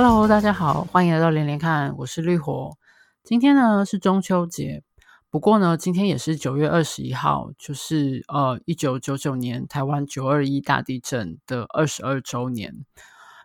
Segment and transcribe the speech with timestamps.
[0.00, 2.78] Hello，大家好，欢迎来到连连看，我是绿火。
[3.24, 4.84] 今天呢是中秋节，
[5.28, 12.84] 不过呢今天也是九月二十一号，就是呃一九九九年台湾九二一大地震的二十二周年。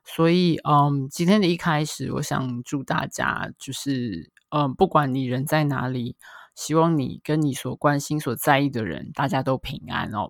[0.06, 6.16] 所以嗯，今天的一开始，我想祝大家就是嗯，不管你人在哪里，
[6.54, 10.30] 希望你跟你所关心、所在意的人，大家都平安哦。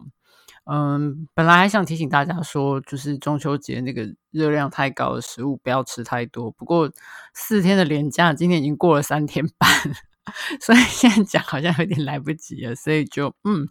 [0.66, 6.50] 嗯，本来还想提醒大家说，就是中秋节那个热量太高的食物不要吃太多。
[6.52, 6.90] 不过
[7.34, 9.70] 四天的连假，今天已经过了三天半，
[10.62, 12.76] 所以现在讲好像有点来不及了。
[12.76, 13.68] 所以就嗯，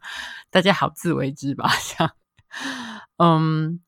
[0.51, 1.71] 大家好自为之吧。
[1.97, 2.13] 这样，
[3.19, 3.81] 嗯。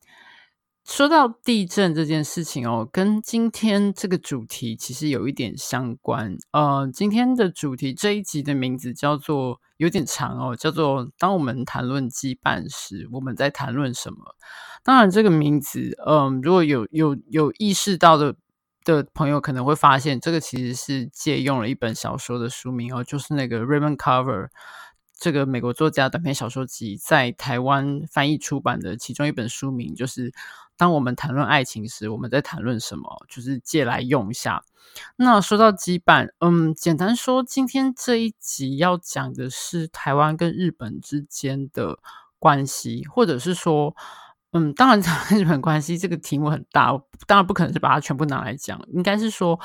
[0.85, 6.37] 说到地震这件事情哦，跟今天这个主题其实有一点相关。
[6.51, 14.35] 呃，今天的主题这一集的名字叫做有点长哦，叫做“当我们谈论羁绊时，我们在谈论什么？”
[14.85, 18.35] 当然，这个名字，嗯、如果有有有意识到的
[18.83, 24.49] 的朋友，可能会发现这个其实是借用了一本小说的书名哦，就是那个 Raymond Carver
[25.19, 30.31] 这个美国作家短篇小说集在台湾翻译出版的其中一本书名，就是。
[30.77, 33.25] 当我们谈论爱情时，我们在谈论什么？
[33.29, 34.63] 就是借来用一下。
[35.15, 41.99] 那说到羁绊，嗯，简单说，今天这一集要讲的是台湾跟日本之间的
[42.39, 43.95] 关系，或者是说，
[44.51, 46.91] 嗯，当然，台湾日本关系这个题目很大，
[47.25, 49.59] 当然不可能是把它全部拿来讲，应该是说，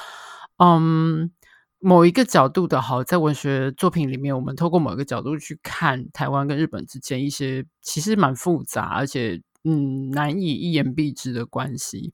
[0.59, 1.31] 嗯，
[1.79, 9.43] 某一个角度的好，在文学作品里面，我们透过某一个角度去看台湾跟日本之间一些其实蛮复杂，而且。
[9.65, 12.13] 嗯，难以一言蔽之的关系。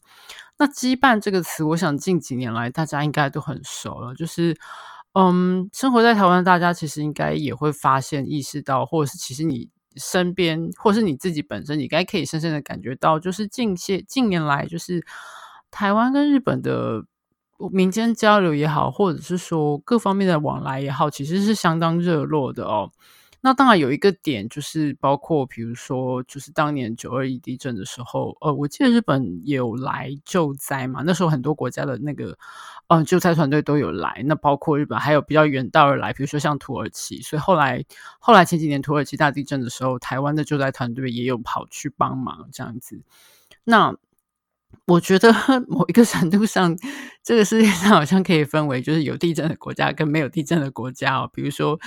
[0.58, 4.14] 那羁绊这个词，我想近几年来大家应该都很熟了。
[4.14, 4.56] 就是，
[5.12, 15.04] 嗯，生活在台湾大家其实应该也会发现、意识到，或者是其实你身边，或是你自己本身，你该可以深深的感觉到，就是近些近年来，就是
[15.70, 17.04] 台湾跟日本的
[17.70, 22.90] 民间交流也好，或者是说各方面的往来也好，其实是相当热络的哦。
[23.46, 32.36] 那当然有一个点，就是包括比如说，就是当年九二一地震的时候，呃，我记得日本有来救灾嘛，那时候很多国家的那个，
[32.88, 34.20] 嗯、救灾团队都有来。
[34.26, 37.22] 那包括日本，还有比较远道而来，比如说像土耳其。
[37.22, 37.84] 所以后来，
[38.18, 43.00] 后来前几年土耳其大地震的时候，台湾的救灾团队也有跑去帮忙，这样子。
[43.62, 43.94] 那。
[44.86, 45.32] 我觉得
[45.66, 46.76] 某一个程度上，
[47.24, 51.28] 这个世界上好像可以分为，就是有地震的国家跟没有地震的国家哦。
[51.32, 51.78] 比如说，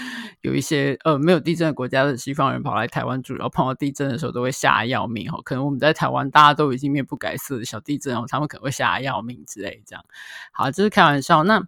[0.42, 5.42] 有一些呃没有地震的国家的西方人跑来台湾住，然后碰到地震的时候都会吓要命哦。
[5.44, 10.04] 可能我们在台湾大家都已经面不改色的小地震哦，他们可能会吓要命之类这样。
[10.52, 11.44] 好，这是开玩笑。
[11.46, 11.64] 那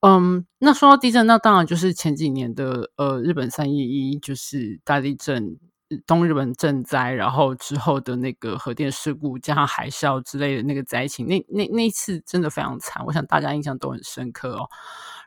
[0.00, 5.58] 嗯，那说到地震，那当然就是前几年的呃日本三一一就是大地震。
[6.06, 14.68] 东日本震灾，然后之后的那个核电事故，加上海啸之类的那个灾情，那那那一次真的非常惨，我想大家印象都很深刻哦。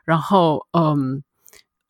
[0.04, 1.22] 然后，嗯，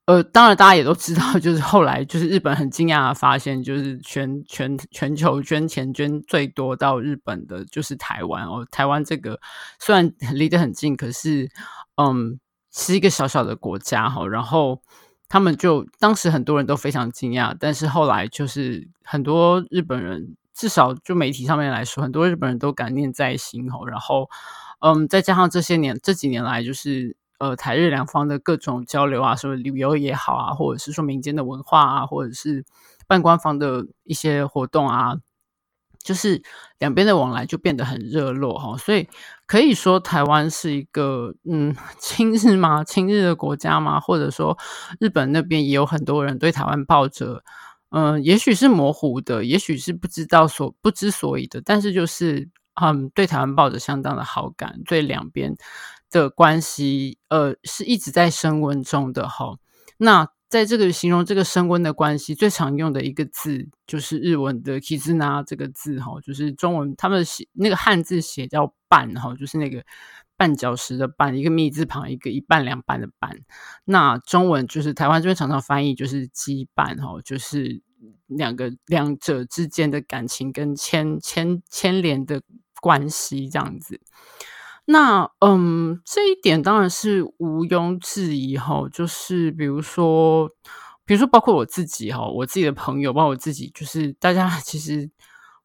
[0.07, 8.67] 呃，当然大家也都知道，就是后来就是日本很惊讶的发现，就是全全全球捐钱捐最多到日本的就是台湾哦。
[8.71, 9.41] 台湾这个
[9.79, 11.51] 虽然离得很近，可是
[11.97, 12.39] 嗯，
[12.73, 14.27] 是一个小小的国家哈。
[14.27, 14.81] 然后。
[15.29, 23.87] 他们就当时很多人都非常惊讶，但是后来就是很多日本人，至少就媒体上面来说，很多日本人都感念在心哦。
[23.89, 24.31] 然后，
[24.81, 32.65] 嗯，再加上这些年这几年来，就是呃台日两方的各种交流啊，什么旅游也好啊，或者是说民间的文化啊，或者是
[33.07, 35.17] 半官方的一些活动啊。
[36.07, 36.41] 就是
[36.79, 39.09] 两边的往来就变得很热络哈，所以
[39.45, 42.85] 可以说台湾是一个嗯亲日吗？
[42.85, 43.99] 亲日的国家吗？
[43.99, 44.57] 或者说
[45.01, 47.43] 日本那边也有很多人对台湾抱着
[47.91, 52.49] 嗯，也许是模糊的，也许是不知道所不知所以的，但是就是
[52.81, 55.57] 嗯对台湾抱着相当的好感，对两边
[56.11, 59.57] 的关系呃是一直在升温中的哈。
[59.99, 69.85] 那在这个形容这个升温的关系，最常用的一个字就是日文的 “kizuna” 这个字，哈，就是中文他们写那个汉字写叫“绊”，哈，就是那个
[70.39, 73.41] 绊脚石的“绊”，一个米字旁，一个一半两半的“半”。
[73.85, 77.83] 那中文就是台湾这边常常翻译就是“羁绊”，哈，就是
[78.27, 82.41] 两个两者之间的感情跟牵牵牵连的
[82.81, 84.01] 关系这样子。
[84.89, 90.49] 那嗯，这一点当然是毋庸置疑哈，就是比如说，
[91.05, 95.11] 比如说包括我自己哈，我自己的朋友，包括我自己，就是大家其实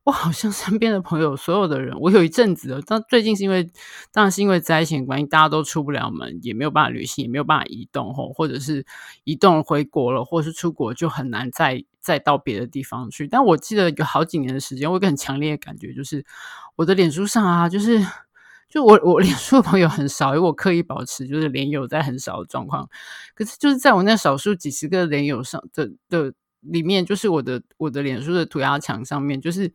[0.06, 3.64] 我好像身边的朋友，所有的人，我有一阵子，但最近是因为，
[4.12, 8.84] 当然是因为灾情关系，大家都出不了门，也没有办法旅行，也没有办法移动哈，或者是
[9.24, 13.28] 移动回国了，或者是出国就很难再再到别的地方去。
[13.28, 16.26] 但我记得有好几年的时间，我有一个很强烈的感觉，就是
[16.76, 18.04] 我的脸书上啊，就是。
[18.72, 22.90] 就我我脸书的朋友很少，因为我刻意保持就是脸友在很少的状况。
[23.36, 29.74] 可是就是在我那少数几十个脸友上的的里面，就是我的我的脸书的涂鸦墙上面，就是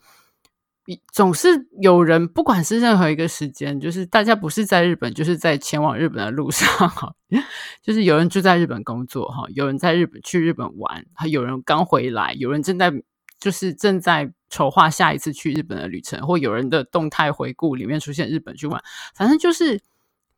[1.12, 7.12] 总是有人，不管是任何一个时间，就是大家不是在日本，就是在前往日本的路上哈，
[7.84, 12.90] 就是有人就在日本工作哈，有人在日本去日本玩，还有人刚回来，有人正在。
[13.38, 18.82] 就是正在筹划下一次去日本的旅程，或有人的动态回顾里面出现日本去玩，
[19.14, 19.80] 反正就是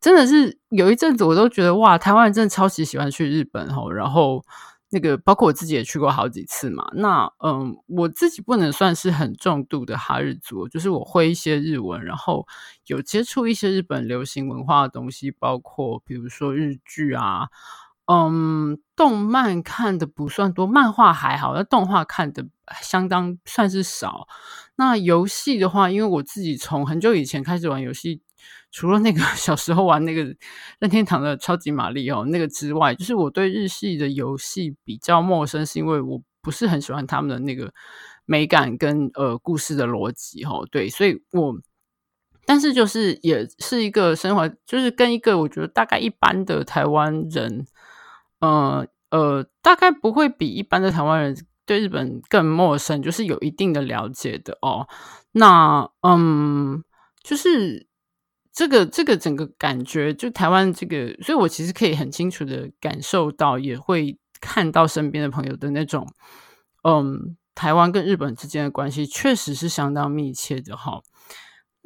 [0.01, 3.67] 真的是有一阵子，我都觉得哇，台湾人真的超级喜欢去日本。
[3.95, 4.43] 然后
[4.89, 6.89] 那个包括我自己也去过好几次嘛。
[6.93, 12.47] 那嗯，我自己不能算是很重度的哈日族，就是我会一些日文，然后
[12.87, 17.47] 有接触一些日本流行文化的东西，包括比如说日剧啊。
[18.11, 22.43] 嗯，动漫看的不算多，漫画还好，那动画看的
[22.81, 24.27] 相当算是少。
[24.77, 28.23] 那游戏的话，因为我自己从很久以前开始玩游戏，
[28.71, 30.23] 除了那个 小时候玩那个
[30.79, 37.71] 任天堂的超级玛丽哦那个之外，就是我对日系的游戏比较陌生，是因为我不是很喜欢他们的那个
[38.25, 41.55] 美感跟呃故事的逻辑哦，对，所以我
[42.47, 47.67] 但是就是也是一个生活，就是跟一个我觉得大概一般的台湾人。
[48.39, 54.87] 呃呃，大概不会比一般的台湾人对日本更陌生，就是有一定的了解的哦。
[55.31, 56.83] 那嗯，
[57.23, 57.87] 就是
[58.51, 66.07] 这个这个整个感觉，就台湾这个，所以我其实可以很清楚的感受到，也会看到身边的朋友的那种，
[66.83, 71.01] 嗯，台湾跟日本之间的关系确实是相当密切的哈。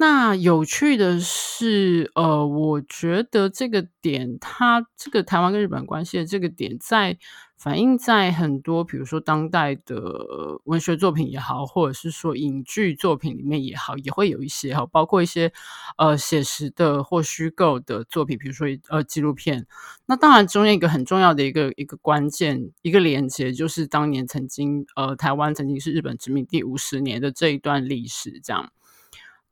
[0.06, 7.16] 那有趣的是，呃，我觉得这个点，它这个台湾跟日本关系的这个点，在
[7.56, 15.50] 反映在很多，比如说当代的文学作品也好，或者是说影剧作品里面也好，也会有一些哈，包括一些
[15.96, 19.66] 呃写实的或虚构的作品，比如说呃纪录片。
[20.04, 28.70] 那当然，中间一个很重要的一个一个关键一个连接，就是当年曾经呃台湾曾经是日本殖民地五十年的这一段历史，这样。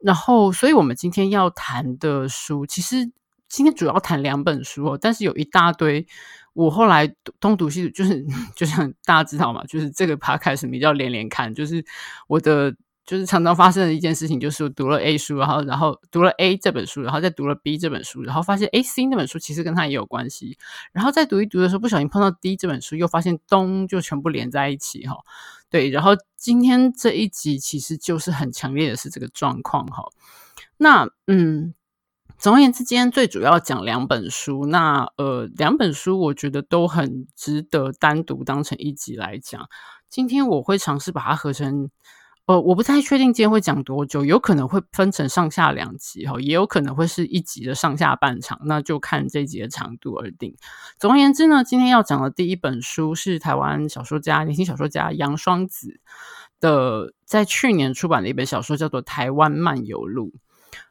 [0.03, 3.11] 然后，所以我们今天要谈的书，其实
[3.49, 6.07] 今天主要谈两本书哦，但是有一大堆。
[6.55, 7.11] 我后来
[7.41, 8.23] 东读西，就是
[8.55, 11.83] 就像大家知道嘛，就是这个 podcast 名叫连连看，就是
[12.29, 12.71] 我的
[13.07, 20.59] 就是常常发生的一件事情，就是我读了 A 书，然后然后读了 A 这本书，然后再读了 B 这本书，然后发现 A、C 那本书其实跟它也有关系，
[20.93, 25.17] 然后再读一读的时候，不小心碰到 D 这本书，又发现咚就全部连在一起哈。
[25.73, 30.05] 对，然后今天这一集其实就是很强烈的是这个状况哈。
[30.77, 31.75] 那嗯，
[32.39, 34.67] 总而言之，今天最主要讲两本书。
[34.67, 39.69] 那呃，两本书我觉得都很值得单独当成一集来讲。
[40.11, 41.91] 今天我会尝试把它合成。
[42.53, 50.55] 呃，我不太确定今天会讲多久，有可能会分成上下两集哈，也有可能会是一集的上下半场，那就看这集的长度而定。
[50.99, 55.99] 总而言之呢，今天要讲的第一本书是台湾小说家、年轻小说家杨双子
[56.61, 60.33] 的，在去年出版的一本小说，叫做《台湾漫游录》。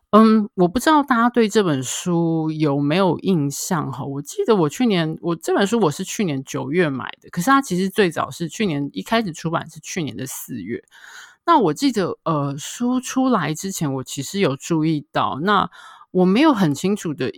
[0.10, 4.04] 嗯，我不知道大家对这本书有没有印象哈？
[4.04, 10.84] 我记得我去年我这本书我是去年九月买的，可是它其实最早是去年一开始出版是去年的四月。
[11.46, 15.70] 那我记得，呃，书出来之前，我其实有注意到，那
[16.12, 17.32] 我没有很清楚的，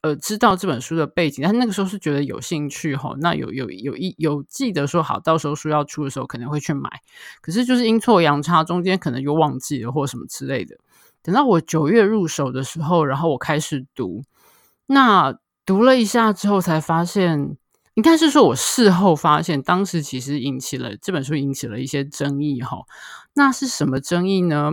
[0.00, 6.90] 呃，知道这本书的背景，但那个时候是觉得有兴趣哈，那有有有一有记得说好，到时候书要出的时候可能会去买，
[7.40, 10.76] 可是就是阴错阳差，中间可能又忘记了或什么之类的。
[11.22, 14.24] 等到我九月入手的时候，然后我开始读，
[14.86, 17.56] 那读了一下之后才发现。
[17.94, 22.78] 应该是说，我事后发现，当时其实引起了这本书引起了一些争议哈。
[23.34, 24.72] 那是什么争议呢？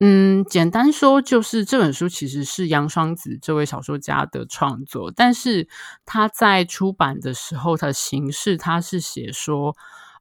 [0.00, 5.68] 嗯，简单说就是这本书其实是杨双子这位小说家的创作，但是
[6.04, 9.76] 他在出版的时候，他的形式他是写说，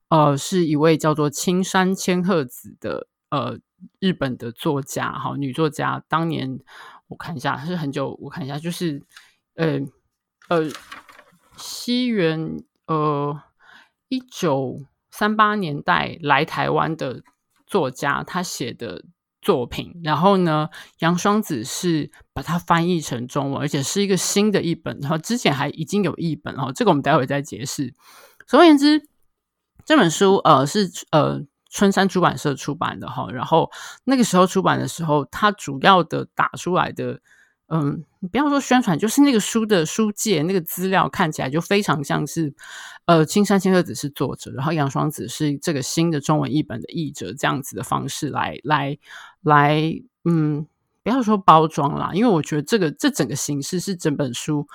[0.10, 3.58] 呃，是一位叫做青山千鹤子的呃
[4.00, 6.04] 日本的作家哈，女作家。
[6.08, 6.60] 当年
[7.08, 9.02] 我看一下，是很久，我看一下，就是
[9.56, 9.80] 呃
[10.50, 10.72] 呃。
[11.58, 13.40] 西元呃
[14.08, 14.80] 一九
[15.12, 17.22] 三八年代来台湾的
[17.72, 19.06] 作家，他写的
[19.42, 20.68] 作品，然后呢，
[21.00, 27.94] 杨双子是把它翻译成中文，而且是一个新的译本，然后之前还已经有译本，然后这个我们待会再解释。
[28.46, 29.08] 总而言之，
[29.86, 33.72] 这本书呃是呃春山出版社出版的哈，然后
[34.04, 37.22] 那个时候出版的时候，它主要的打出来的。
[37.74, 42.54] 嗯，不要说宣传，就是那个书的书介那个资料看起来就非常像是，
[43.06, 48.98] 呃，青山千鹤子是作者，然后杨双子是这个新的中文译本的译者，这样子的方式来来
[49.42, 49.82] 来，
[50.26, 50.68] 嗯，
[51.02, 54.68] 不要说包装啦，因为我觉得这个这整个形式是整本书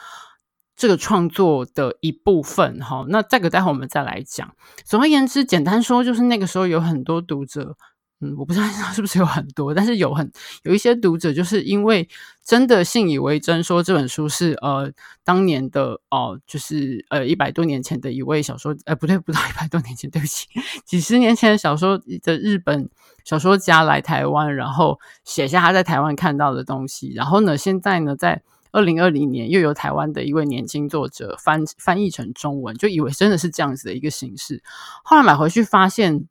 [0.75, 3.05] 这个创作的一部分哈。
[3.11, 4.57] 那这个待会我们再来讲。
[4.87, 7.77] 总而言之，简单说就是那个时候有很多读者。
[8.21, 10.31] 嗯，我不知道是不是有很多，但是有很
[10.63, 12.09] 有一些读者，就是因为
[12.43, 14.91] 真的信以为真，说这本书是呃
[15.23, 20.47] 当年的哦、就是呃一百多年前的一位小说，呃不对，不到一百多年前，对不起，
[20.87, 22.89] 几十年前的小说的日本
[23.23, 28.43] 小说家来台湾，然后写下他在台湾看到的东西，然后呢，现在呢，在
[28.73, 34.63] 二零二零年又由台湾的一位年轻作者翻翻译成中文，就以为真的是这样子的一个形式，
[35.05, 36.27] 后来买回去发现。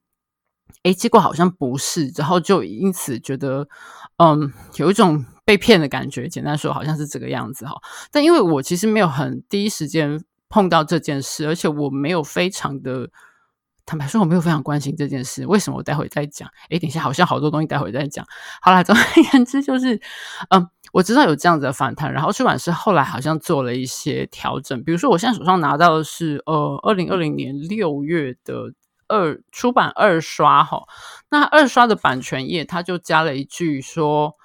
[0.84, 3.68] 诶，结果好像不是，然后就因此觉得，
[4.18, 6.28] 嗯，有一种被骗的感觉。
[6.28, 7.74] 简单说，好像是这个样子哈。
[8.12, 13.10] 但因为我其实没有很第一时间碰到这件事，而且我没有非常的
[13.84, 15.46] 坦白说，我没有非常关心这件事。
[15.48, 15.78] 为什么？
[15.78, 16.48] 我待会再讲。
[16.70, 18.24] 诶，等一下，好像好多东西待会再讲。
[18.62, 19.02] 好啦，总而
[19.34, 20.00] 言之就是，
[20.50, 24.84] 嗯，我知道有这样子的反弹，然后出版社后来好像做了一些调整。
[24.84, 28.72] 比如说，我现在手上拿到的是，呃，二零二零年六月的。
[29.08, 30.84] 二出版二刷哈，
[31.30, 34.36] 那二刷的版权页他就加了一句说，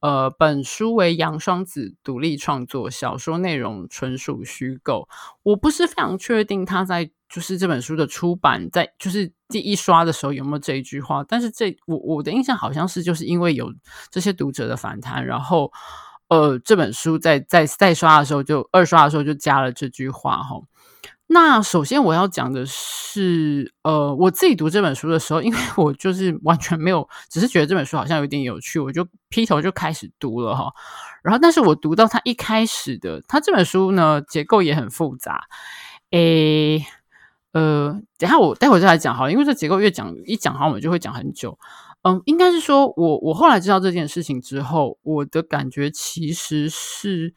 [0.00, 5.08] 呃，本书为杨双子独立创作，小说内容纯属虚构。
[5.42, 13.72] 我不是非常确定他在就是这本书的出版在就是第一刷的时候有没有这一句话，但是这我我的印象好像是就是因为有
[14.10, 15.70] 这些读者的反弹，然后
[16.28, 20.56] 呃这本书在在再刷的时候就二刷的时候就加了这句话哈。
[21.32, 30.72] 那首先我要讲的是，呃，我自己读这本书的时候，因为 我就是完全没有，只是觉得这本书好像有点有趣，我就劈头就开始读了哈。
[31.22, 35.44] 然后，但是我读到它一开始的，它这本书呢结构也很复杂，
[36.10, 36.84] 诶，
[37.52, 41.56] 呃，等下我待会再来讲哈，因为这结构越讲一讲哈，我们就会讲很久。
[42.02, 47.34] 嗯，应该是说我我后来知道这件事情之后，我的感觉其实是。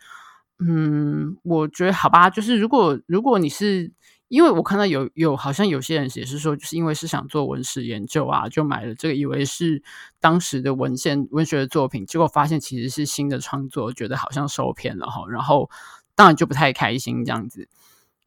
[0.60, 3.92] 嗯，我觉得好吧，就是如果如果你是，
[4.30, 9.84] 因为我看到有有好像有些人也是说，就是因为是想做文史研究啊，就买了这个，以为是
[10.22, 15.70] 当时的文献文学的作品，结果发现其实是新的创作，觉得好像受骗了哈，然后
[16.16, 17.68] 当然就不太开心这样子。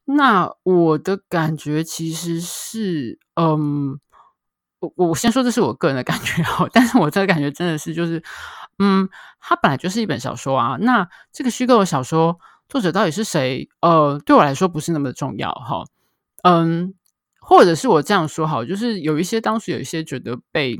[0.04, 3.98] 那我的感觉其实是，嗯，
[4.80, 8.22] 我我先说这是我个人的感觉哈，但是我这个感觉真的是就是。
[8.78, 9.08] 嗯，
[9.40, 10.76] 它本来就是一本小说啊。
[10.80, 13.68] 那这个虚构的小说作者到底是谁？
[13.80, 15.84] 呃，对我来说不是那么重要哈。
[16.42, 16.94] 嗯，
[17.40, 20.78] 或者是我这样说好，就是有一些当时有一些觉得被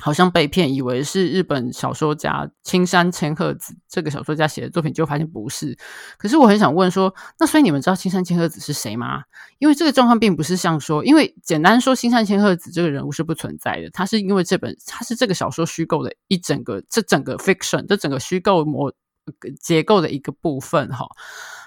[0.00, 5.76] 好像被骗，以为是日本小说家青山千鹤子这个小说家写的作品，就发现不是。
[6.16, 9.22] 可是我很想问说，那所以你们知道青山千鹤子是谁吗？
[9.58, 18.92] 因为这个状况并不是像说，因为简单说，青山千鹤子这个人物是不存在的，他是因为这本他是这个小说虚构的一整个这整个 fiction 这整个虚构模
[19.60, 21.08] 结构的一个部分哈。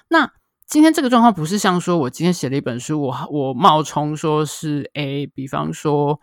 [0.08, 0.32] 那
[0.66, 6.22] 今天这个状况不是像说我今天写了一本书，我我冒充说是 A，比方说。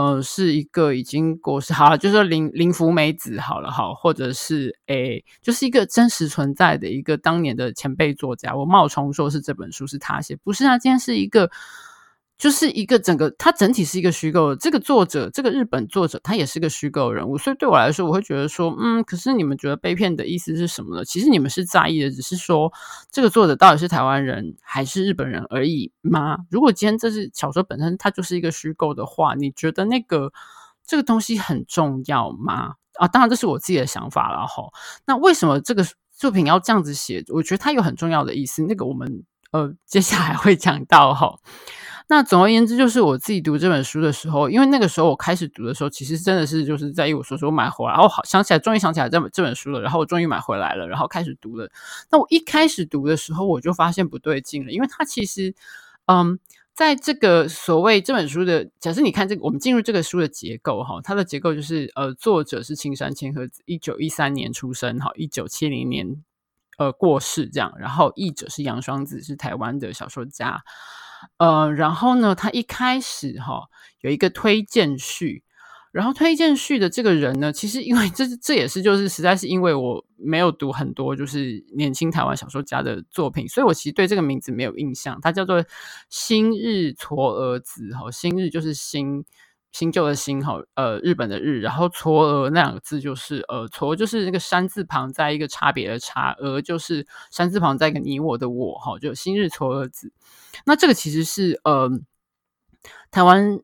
[0.00, 11.50] 呃，是一个已经过世好了，就是林林芙美子好了，好，或者是诶，就是一个真实存在的一个当年的前辈作家，我冒充说是这本书是他写，不是啊，今天是一个。
[12.40, 14.56] 就是一个整个，它整体是一个虚构的。
[14.56, 17.36] 这个作者，这个日本作者，他也是个虚构人物。
[17.36, 21.04] 所以对我来说，我会觉得说，嗯，可是你们觉得被骗的意思是什么呢？
[21.04, 22.72] 其实你们是在意的，只是说
[23.10, 26.38] 这个作者到底是台湾人还是日本人而已吗？
[26.50, 30.32] 如果今天这是小说本身，它就是一个虚构的话，你觉得那个
[30.86, 32.76] 这个东西很重要吗？
[32.94, 34.62] 啊，当然这是我自己的想法了哈。
[35.04, 37.22] 那为什么这个作品要这样子写？
[37.28, 38.62] 我觉得它有很重要的意思。
[38.62, 41.36] 那个我们呃接下来会讲到哈。
[42.10, 51.70] 那总而言之，就是我自己读这本书的时候，因为那个时候我开始读的时候，其实真的是就是在意我说说我买回来，然后好想起来，终于想起来这本这本书了，然后我终于买回来了，然后开始读了。
[52.10, 55.54] 那我一开始读的时候，我就发现不对劲了，因为它其实，
[56.06, 56.40] 嗯，
[56.74, 66.16] 在这个所谓这本书的，假设你看这个，我们进入这个书的结构哈，它的结构就是呃，作者是青山千鹤子，一九一三年出生，哈，一九七零年
[66.76, 70.64] 呃过世这样，然后译者是杨双子，是台湾的小说家。
[71.38, 73.68] 呃，然后呢，他一开始哈、
[74.00, 75.42] 有一个推荐序，
[75.92, 85.20] 然后推荐序的这个人呢，其实因为这这也是就是实在是因为我没有读很多就是年轻台湾小说家的作品，所以我其实对这个名字没有印象。
[85.20, 85.64] 他叫做
[86.08, 89.24] 新日嵯峨子哈，新日就是新
[89.72, 100.12] 新旧的新哈，呃，日本的日，然后嵯峨那两个字就是呃，嵯就是那个山字旁在一个差别的差，峨就是山字旁在一个你我的我哈，就新日嵯峨子。
[100.64, 101.88] 那这个其实是呃，
[103.10, 103.60] 台湾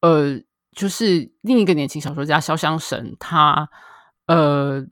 [0.00, 0.40] 呃，
[0.72, 3.68] 就是另一个年轻小说家潇湘神，他
[4.26, 4.86] 呃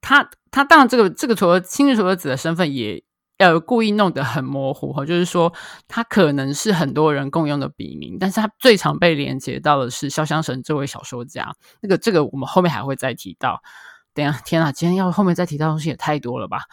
[0.00, 3.02] 他他当然这个这个楚新日楚河子的身份也
[3.42, 5.52] 呃故意弄得很模糊哈，就是说
[5.88, 11.54] 他可能是很多人共用的笔名，但是他最常被连接到的是潇湘神这位小说家。
[11.80, 13.62] 那个这个我们后面还会再提到。
[14.14, 16.64] 等下，天啊，今天要后面再提到的东西也太多了吧？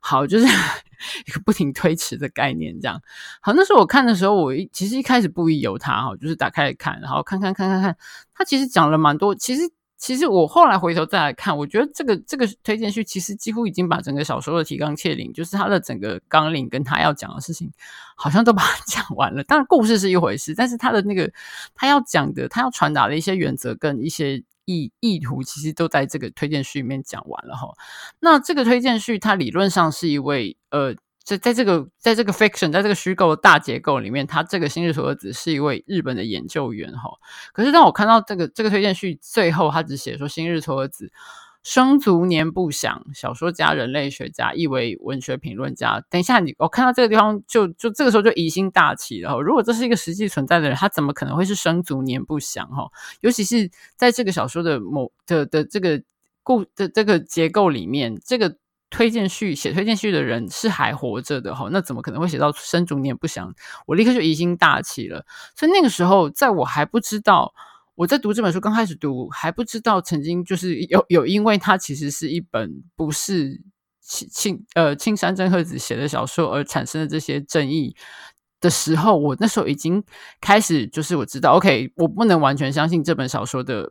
[0.00, 0.46] 好，就是
[1.26, 3.02] 一个不停推迟的概念，这样。
[3.42, 7.94] 好，那时候我看的时候，我一其实一开始不疑有他哈，就是打开来看，然后看看看看看，
[8.32, 9.34] 他其实讲了蛮多。
[9.34, 17.70] 其实，其实我后来回头再来看，我觉得这个这个推荐序其实几乎已经把整个小说的提纲挈领，就是他的整个纲领跟他要讲的事情，
[18.16, 19.42] 好像都把它 讲完了。
[19.44, 21.32] 当然，故事是一回事，但是他的那个
[21.74, 24.42] 他要讲的，他要传达的一些原则跟一些。
[24.68, 27.68] 意意图其实都在这个推荐序里面讲完了哈。
[28.18, 30.92] 那这个推荐序，它理论上是一位呃，
[31.26, 37.10] 在在这个在这个 fiction，在这个虚构的大结构里面，他这个新日楚河子是一位日本的研究员哈。
[37.52, 41.12] 可是当我看到这个这个推荐序最后，他只写说新日楚河子。
[41.68, 46.00] 生卒年不详，小说家、人类学家，亦为文学评论家。
[46.08, 49.40] 等一下你，我看到这个地方就，就这个时候就疑心大起了。
[49.40, 52.68] 如果这是一个实际存在的人，他怎么可能会是生卒年不详？
[52.68, 52.88] 哈，
[53.20, 56.00] 尤其是在这个小说的某的的这个
[56.44, 58.56] 故的这个结构里面，这个
[58.90, 63.54] 推荐序写推荐序的人是还活着的哈，那怎么可能会写到生卒年不详？
[63.86, 65.24] 我立刻就疑心大起了。
[65.54, 67.52] 所以那个时候，在我还不知道。
[67.96, 73.58] 我在读这本书刚开始读，还不知道曾经就是有有，因为它其实是一本不是
[74.02, 77.96] 青青呃青山真鹤子写的小说而产生的这些争议
[78.60, 80.04] 的时候，我那时候已经
[80.42, 83.90] 开始就是我知道，OK，我不能完全相信这本小说的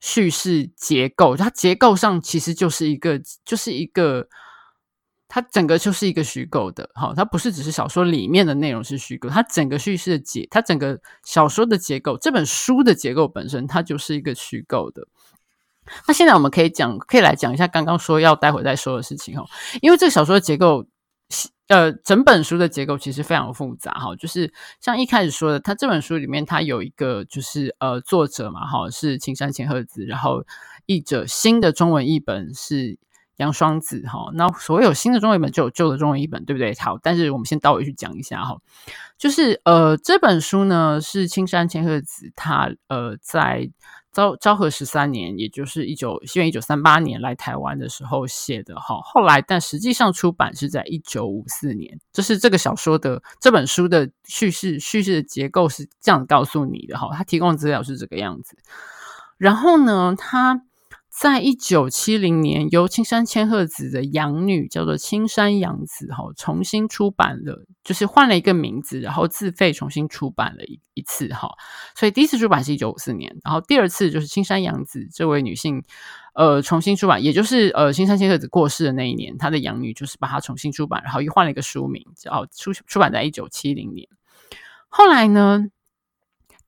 [0.00, 4.28] 叙事结构，它结构上其实就是一个就是一个。
[5.30, 15.06] 它整个就是一个虚构的，好，它不是只是小说里面的内容是虚构，它整个叙事的结，它整个小说的结构，这本书的结构本身，它就是一个虚构的。
[16.06, 19.44] 那现在我们可以讲，可以来讲一下刚刚说要待会再说的事情哦，
[19.82, 20.86] 因为这个小说的结构，
[21.68, 30.44] 呃，整本书的结构其实非常复杂哈，就是像一开始说的，它这本书里面它有一个就是呃作者嘛，哈，是青山千鹤子，然后
[30.86, 32.98] 译者新的中文译本是。
[33.38, 36.74] 杨双子哈，那所有新的中文译本就有旧的中文译本，对不对？
[36.74, 38.58] 好，但是我们先倒回去讲一下哈，
[39.16, 43.70] 就是呃这本书呢是青山千鹤子他呃在
[44.18, 58.56] 昭昭和十三年，也就是一九西元一九三八年来台湾的时候写的哈，后来但实际上出版是在一九五四年，这是这个小说的这本书的叙事叙事的结构是这样告诉你的哈，他提供的资料是这个样子，
[59.36, 60.62] 然后呢他。
[61.10, 71.48] 在一九七零年，由青山千鹤子的养女叫做青山洋子哈，重新出版了，就是换了一个名字，然后自费重新出版了一一次哈。
[71.96, 75.82] 所以第一次出版是一九五四年，然后第二次就是青山洋子这位女性，
[76.34, 84.08] 呃，重新出版，也就是呃青山千鹤子过世的那一年，她的养女就是把它重新出版，然后又换了一个书名，叫出出版在一九七零年。
[84.88, 85.66] 后来呢，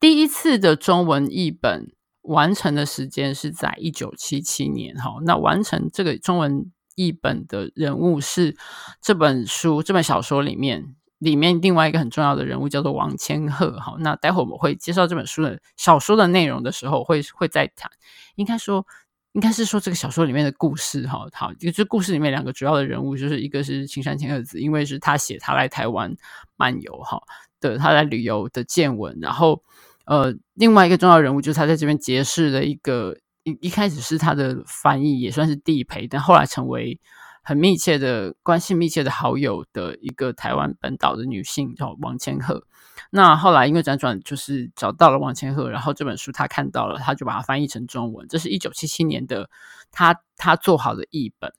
[0.01, 1.93] 第一次的中文译本。
[2.31, 8.57] 完成的时间是在一九七七年，哈，那完成这个中文译本的人物是
[9.03, 17.91] 这本书这本小说里面里面另外一个很重要的人物叫做王千鹤，哈，那待会我们会介绍这本书的小说的内容的时候会会再谈，
[18.37, 18.87] 应该说
[19.33, 26.15] 应该是说这个小说里面的故事，哈，好，就故事里面两个主要的人物就是一个是青山千鹤子，因为是他写他来台湾
[26.57, 27.21] 漫游，哈
[27.59, 29.65] 的他来旅游的见闻，然后。
[30.11, 36.99] 呃，另外一个重要人物就是他在这边结识的一个一一开始是他的翻译，也算是地陪，但后来成为
[37.45, 42.65] 很密切的关系、密切的好友的一个台湾本岛的女性叫王千鹤。
[43.11, 48.27] 那后来因为辗转，就是找到了王千鹤，然后这本书他看到了，他就把它翻译成中文。
[48.27, 49.49] 这是一九七七年的
[49.93, 51.53] 他他做好的译本。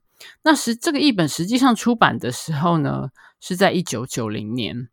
[0.44, 4.90] 那实这个译本实际上出版的时候呢，是在一九九零年。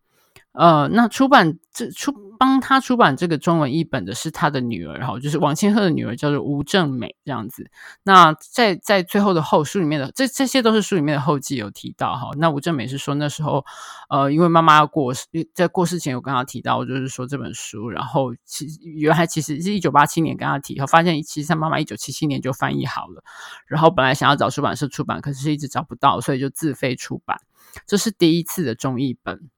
[0.52, 7.70] 呃，那出版这出帮他出版这个中文译本的是他的女儿哈，就是王千鹤的女儿叫做吴正美这样子。
[8.02, 12.30] 那在在最后的后书里面的这这些都是书里面的后记有提到哈。
[12.38, 13.64] 那吴正美是说那时候
[14.08, 23.22] 呃，因为妈妈要过世，在过世前有跟他提到，就是说这本书，然后其原来其实是一九八七年跟他提，后发现其实他妈妈一九七七年就翻译好了，
[23.66, 27.38] 然后本来想要找出版社出版，可是一直找不到，所以就自费出版。
[27.86, 29.50] 这是第一次的中译本。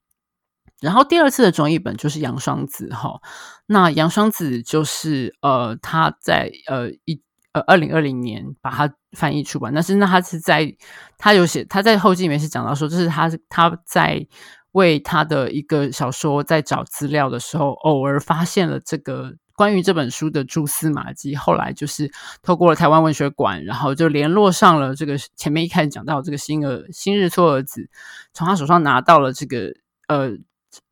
[0.80, 3.20] 然后第二次的中译本就是杨双子哈，
[3.66, 7.20] 那杨双子就是呃他在呃一
[7.52, 10.74] 呃二零二零年把它翻译出版，但是那他是在
[11.18, 14.26] 他有写他在后记里面是讲到说，这是他他在
[14.72, 27.90] 为他的一个小说在找资料的时候，偶尔发现了这个关于这本书的蛛丝马迹，后来就是透过了台湾文学馆，然后就联络上了这个前面一开始讲到这个新儿新日措儿子，
[28.32, 29.74] 从他手上拿到了这个
[30.08, 30.38] 呃。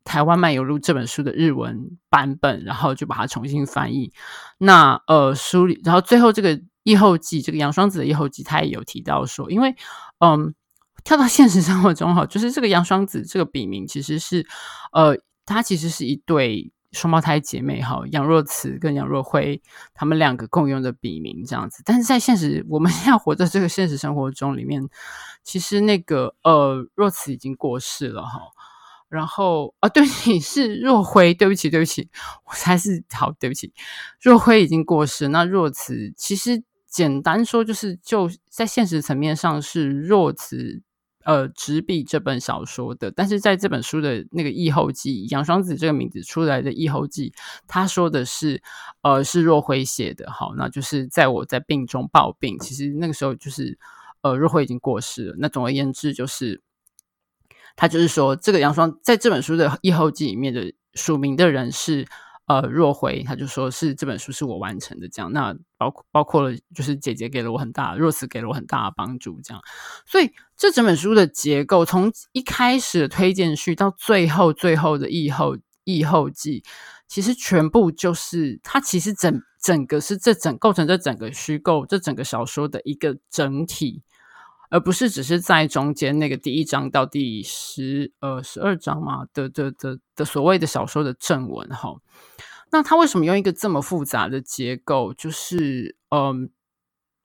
[0.03, 4.11] 台湾漫游录这本书的日文版本，然后就把它重新翻译。
[4.57, 9.75] 那呃，书里，然后最后这个译后记，这个杨双子的译后记，他也有提到说，因为
[10.19, 10.53] 嗯，
[11.03, 14.47] 跳到现实生活中哈，就是这个杨双子这个笔名其实是
[14.91, 19.61] 呃，他其实是一对双胞胎姐妹哈，杨若慈跟杨若辉，
[19.93, 21.83] 他们两个共用的笔名这样子。
[21.85, 24.89] 但是在现实，我们现在活在这个现实生活中里面，
[25.43, 28.39] 其实那个呃，若慈已经过世了哈。
[29.09, 32.07] 然后啊，对你，是若辉，对不起，对不起，
[32.45, 33.73] 我才是好，对不起，
[34.21, 35.27] 若辉已经过世。
[35.29, 40.83] 那若慈其实简单说，就是就在现实层面上是若慈
[41.25, 47.33] 呃执笔这本小说的，但是在这本书的那个译后记，杨双子这个名字出来的译后记，
[47.67, 48.61] 他说的是
[49.01, 53.79] 呃是若辉写的，好，那就是在我在病中抱病，其实那个时候就是
[54.21, 55.35] 呃若辉已经过世了。
[55.39, 56.61] 那总而言之就是。
[57.79, 62.05] 他就是说，这个杨双在这本书的译后记里面的署名的人是
[62.45, 65.31] 呃若回，他就说是这本书是我完成的，这样。
[65.31, 69.63] 那包括包括了，就是姐姐给了我很大，若慈给了我很大的帮助，这样。
[70.05, 76.61] 所以这整本书的结构，从一开始的推荐序到最后最后的译后译后记，
[77.07, 84.03] 其实全部就是它其实整整个是这整构成这整个虚构这整个小说的一个整体。
[84.69, 91.95] 而不是只是在中间那个第一章到第十呃十二章嘛的的的的所谓的小说的正文哈，
[92.71, 95.13] 那他为什么用一个这么复杂的结构？
[95.13, 96.49] 就是嗯，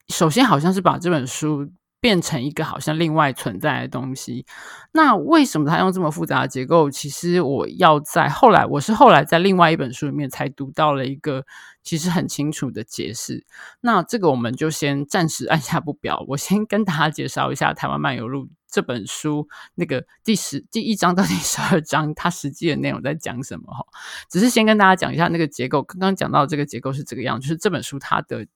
[0.09, 1.71] 首先好像是把这本书。
[2.05, 4.45] 变成一个好像另外存在的东西，
[4.93, 6.91] 那为什么他用这么复杂的结构？
[6.91, 11.47] 其实我要在后来，我是后来在另外一本书里面才读到了一个
[11.83, 13.47] 其实很清楚的解释。
[13.81, 16.23] 那这个我们就先暂时按下不表。
[16.29, 23.83] 我先跟大家介绍一下《台湾漫游录》这本书那个第十第一章到第十二章，它实际的内容在讲什么哈？
[24.31, 25.83] 只是先跟大家讲一下那个结构。
[25.83, 28.47] 刚刚讲到这个结构是这个样，就是这本书它的。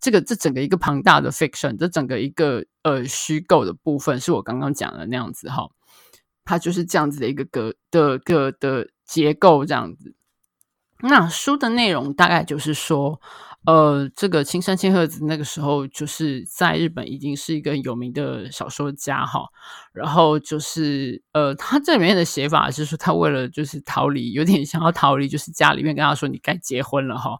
[0.00, 5.68] 这个这整个一个庞大的 fiction，这整个一个呃虚构的部分，是我刚刚讲的那样子哈，
[6.44, 10.14] 它就是这样子的一个格的个的结构这样子。
[11.00, 13.20] 那书的内容大概就是说，
[13.66, 19.44] 呃，这个青山千鹤子那个时候就是在日本已经是一个有名的小说家哈，
[19.92, 27.38] 然后就是呃，他这里面的写法是说，他为了就是逃离，有点想要逃离，就是家里面跟他说你该结婚了哈。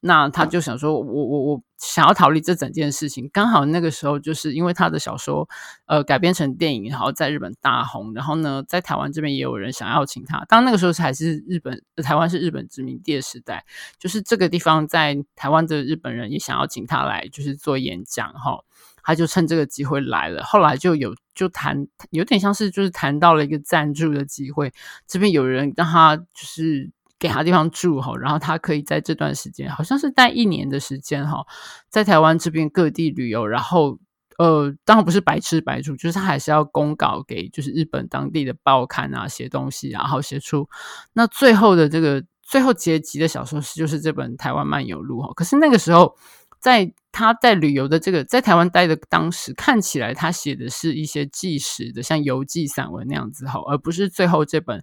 [0.00, 3.28] 那他就想说，我我我想要逃离这整件事情。
[3.32, 5.48] 刚好那个时候，就是因为他的小说，
[5.86, 8.14] 呃，改编成电影，然后在日本大红。
[8.14, 10.44] 然后呢，在台湾这边也有人想要请他。
[10.48, 13.64] 当那个时候还是日本，台湾是日本殖民地的时代，
[13.98, 18.60] 就是这个地方在台湾的日本人也想要请他来，就是做演讲哈。
[19.02, 20.44] 他就趁这个机会来了。
[20.44, 24.72] 后来就有就谈，有点像是就是谈到了一个赞助的机会，
[25.08, 26.92] 这边有人让他就是。
[27.18, 31.44] 给他地方住哈，然后他可以在这段时间，好像是待一年的时间哈，
[31.88, 33.98] 在台湾这边各地旅游，然后
[34.38, 40.68] 呃，当然不是白吃白住，就是他还是要公稿给就是日本当地的报刊啊，写东西，然后写出
[41.12, 46.16] 那最后的这个最后结集的小说是就是这本《台湾漫游录》哈，可是那个时候。
[46.60, 54.82] 在他在旅游的这个在台湾待的当时，看起来他写的是一些纪实的，像游记散文那样子哈，而不是最后这本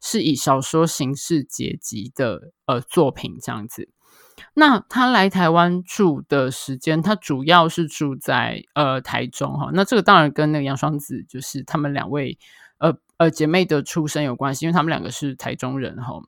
[0.00, 3.88] 是以小说形式结集的呃作品这样子。
[4.54, 9.70] 那他来台湾住的时间，他主要是住在呃台中哈。
[9.72, 12.38] 那这个当然跟那个杨双子就是他们两位
[12.78, 16.20] 呃呃姐妹的出身有关系，因为他们两个是台中人哈。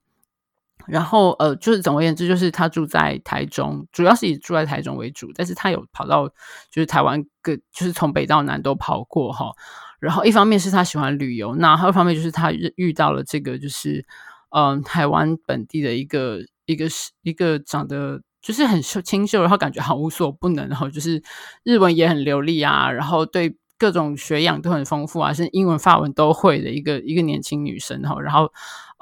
[0.87, 6.27] 然后呃，就是总而言之，就是他住在台中，主要是以住在台中为主，但是他有跑到
[6.71, 9.53] 就是台湾各，就是从北到南都跑过哈。
[10.01, 14.07] 然后一方面是他喜欢旅游，那还有一方面就是他遇到了这个就是
[14.51, 16.87] 嗯、台湾本地的一个一个
[17.23, 21.23] 一个长得就是很秀清秀，然后感觉好无所不能，然后就是
[21.65, 28.19] 日文也很流利啊，然后对各种学养都很丰富啊，是英文法文都会的一个一个年轻女生哈。
[28.21, 28.51] 然后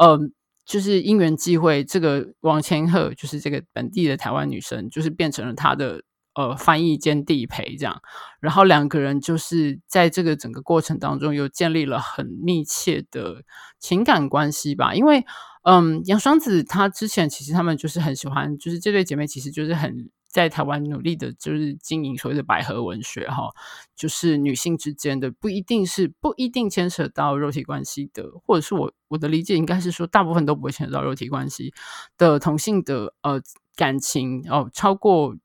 [0.03, 0.33] 嗯。
[0.67, 6.03] 就是因缘际会，这个王千鹤就是这个本地的台湾女生，就是变成了他的
[6.35, 8.03] 呃翻译兼地陪这样，
[8.41, 13.45] 然后两个人就是在这个整个过程当中又建立了很密切的
[13.79, 15.25] 情感关系吧，因为
[15.63, 20.11] 嗯，杨双子她之前其实他们就是很喜欢，就是这对姐妹其实就是很。
[20.29, 23.49] 在台湾努力的就是经营所谓的百合文学哈，
[23.97, 31.73] 就是女性之间的不一定是不一定牵扯到肉体关系的，或者是我我的理解应该是说大部分都不会牵扯到肉体关系
[32.19, 33.41] 的同性的呃
[33.75, 35.37] 感情哦超过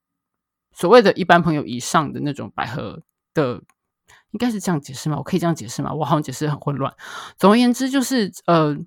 [0.73, 3.01] 所谓的一般朋友以上的那种百合
[3.33, 3.61] 的，
[4.31, 5.17] 应该是这样解释吗？
[5.17, 5.93] 我可以这样解释吗？
[5.93, 6.93] 我好像解释很混乱。
[7.37, 8.77] 总而言之，就是呃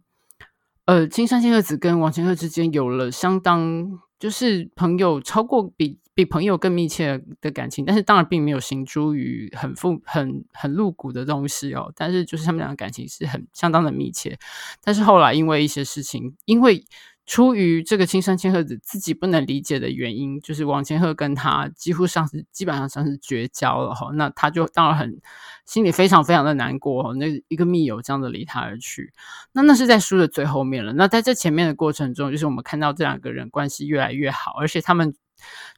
[0.87, 6.01] 呃，青山千鹤子跟王千鹤之间有了相当就是朋友超过比。
[6.15, 11.93] 比朋友更密切的感情，但是当然并没有形诸于很富、很很露骨的东西哦。
[11.97, 14.39] 但是就是他们俩的感情是很相当的密切。
[14.83, 16.85] 但是后来因为一些事情，因为。
[17.27, 25.23] 出于这个青山千鹤子自己不能理解的原因，就是王千鹤跟他几乎上是基本上算是绝交了哈，那他就当然很
[25.65, 29.11] 心里非常非常的难过，那一个密友这样的离他而去，
[29.53, 30.93] 那那是在书的最后面了。
[30.93, 35.15] 那在这前面的过程中，就是我们看到这两个人关系越来越好，而且他们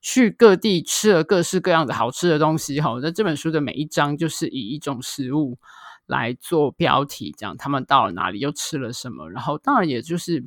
[0.00, 2.98] 去各地吃了各式各样的好吃的东西哈。
[3.02, 5.58] 那这本书的每一章就是以一种食物
[6.06, 10.44] 来做标题，讲他们到了哪里又吃了什么，然后当然也就是。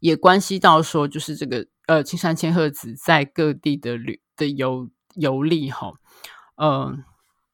[0.00, 5.92] 也关系到说，就是这个呃，青山千鹤子在各地的旅的游游历哈，
[6.56, 7.04] 嗯、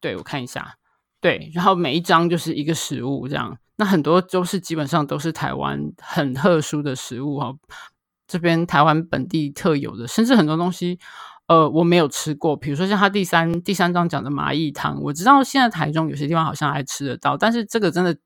[0.00, 0.78] 对，我看一下，
[1.20, 7.54] 对，然后每一章就是一个食物这样，那很多都是基本上都是台湾很特殊的食物哈，
[8.26, 10.98] 这边台湾本地特有的，甚至很多东西
[11.46, 18.16] 呃我没有吃过，比如说像他第三第三章讲的麻薏汤，我知道现在台中有些地方好像还吃得到，但是这个真的。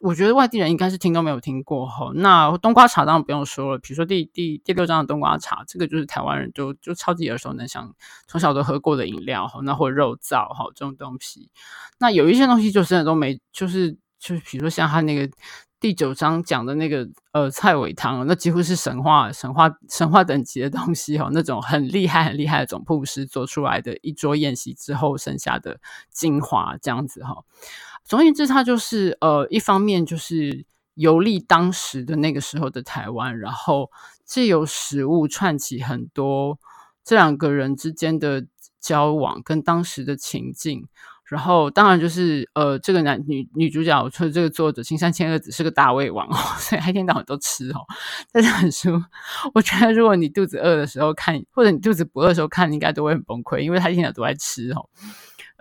[0.00, 2.10] 我觉得外地人应该是听都没有听过哈。
[2.16, 7.94] 那冬瓜茶当然不用说了，比如说第第第六章的冬瓜茶，这个就是台湾人就就超级耳熟能详，
[8.26, 9.60] 从小都喝过的饮料哈。
[9.62, 11.52] 那或肉燥哈这种东西，
[12.00, 15.32] 那有一些东西就真的都没，就是就是比如说像他那个
[15.82, 27.42] 第九章讲的那个呃菜尾汤，那几乎是神话神话神话等级的东西哈，那种很厉害很厉害的总铺师做出来的一桌宴席之后剩下的精华这样子哈。
[28.04, 30.64] 总而言之，他就是呃，一方面就是
[30.94, 33.90] 游历当时的那个时候的台湾，然后
[34.24, 36.60] 借由食物串起很多
[37.02, 38.46] 这两个人之间的
[38.78, 40.86] 交往跟当时的情境，
[41.32, 47.80] 然后当然就是呃，这个男女女主角，说这个作者青山千鹤子是个大胃王哦， 所以他一天到晚都吃哦。
[48.30, 49.02] 但这本书，
[49.54, 54.86] 我觉得如果你肚子饿的时候看，或者你肚子不饿的时候看，应该都会很崩溃，因为他一天到晚都在吃哦。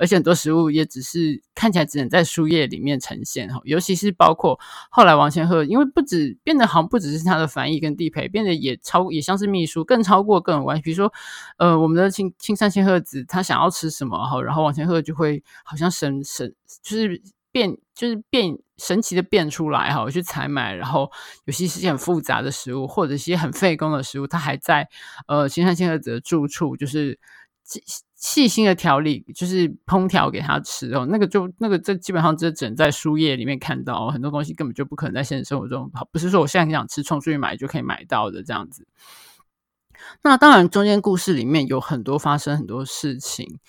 [0.02, 4.60] 而且很多食物也只是看起来只能在书页里面呈现哈，尤其是包括
[4.90, 10.82] 后来王千鹤，因为不止变得好像不只是他的翻译跟地陪，变得也超也像是秘书，更超过各种关系。
[10.82, 11.14] 比如说，
[11.60, 21.12] 呃，我们的青青山千鹤子他想要吃什么哈，然后王千鹤就会好像神神就是变就是变神奇的变出来哈，去采买，然后
[21.46, 24.90] 有些是很复杂的食物或者一些很费工的食物，他还在
[25.28, 27.20] 呃青山千鹤子的住处就是。
[28.22, 31.08] 细心的调理，就是烹调给他吃哦。
[31.10, 35.92] 那个就那个，这基本上只只能在书页里面看到，很多东西根本就不可能在现实生活中。
[36.12, 38.88] 不是说我现在很想吃，冲出去买就可以买到的这样子。
[40.22, 43.60] 那当然，中间故事里面有很多发生很多事情。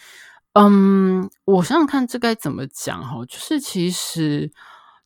[0.52, 4.52] 嗯，我想想看这该怎么讲哈，就是其实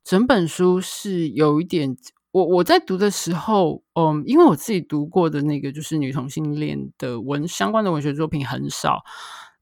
[0.03, 1.97] 整本书是有一点。
[2.37, 9.03] 我我在读的时候，嗯，因为我自己读过的那个就是女同性恋的文相关的文学作品很少，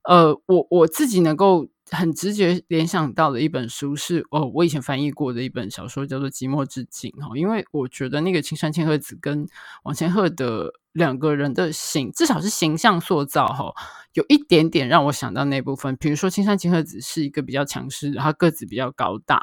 [0.03, 9.47] 呃，我我自己能够很直觉联想到的一本书是，哦，我以前翻译过的一本小说叫做《寂寞之境》哈，因为我觉得那个青山千鹤子跟
[9.83, 13.73] 王千鹤的两个人的形，至少是形象塑造哈，
[14.11, 19.41] 有一点点让我想到那部分，比如说青山千鹤子是一个比较强势，然后个子比较高大。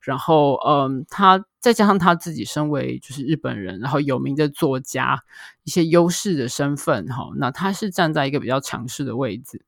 [0.00, 5.18] 然后，嗯，他再加上他自己身为就是日本人，然后有名的作家，
[5.62, 9.64] 一些优势的身份，哈，那他是站在一个比较强势的位置。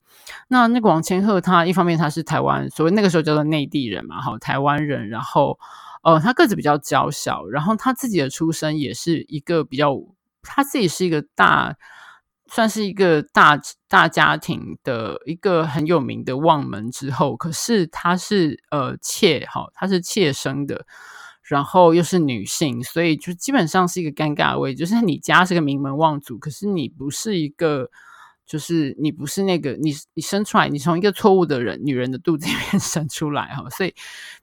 [0.48, 5.58] 那那个王千鹤，他一方面他是台湾，所谓那个时候叫做内地人嘛，哈，台湾人，然后，
[6.02, 9.98] 呃，他个子比较娇小，然后他自己的出身也是一个比较，
[10.42, 11.76] 他自己是一个大。
[12.48, 20.86] 算是一个大大家庭的一个很有名的望门之后，可是他是呃妾哈，他是妾生的，
[21.46, 27.88] 然后又是女性，所以就基本上是一个尴尬位，就是你家是个名门望族，可是你不是一个，
[28.44, 33.94] 就是你不是那个你你生出来，你从一个错误的人女人的肚子里面 生出来哈，所以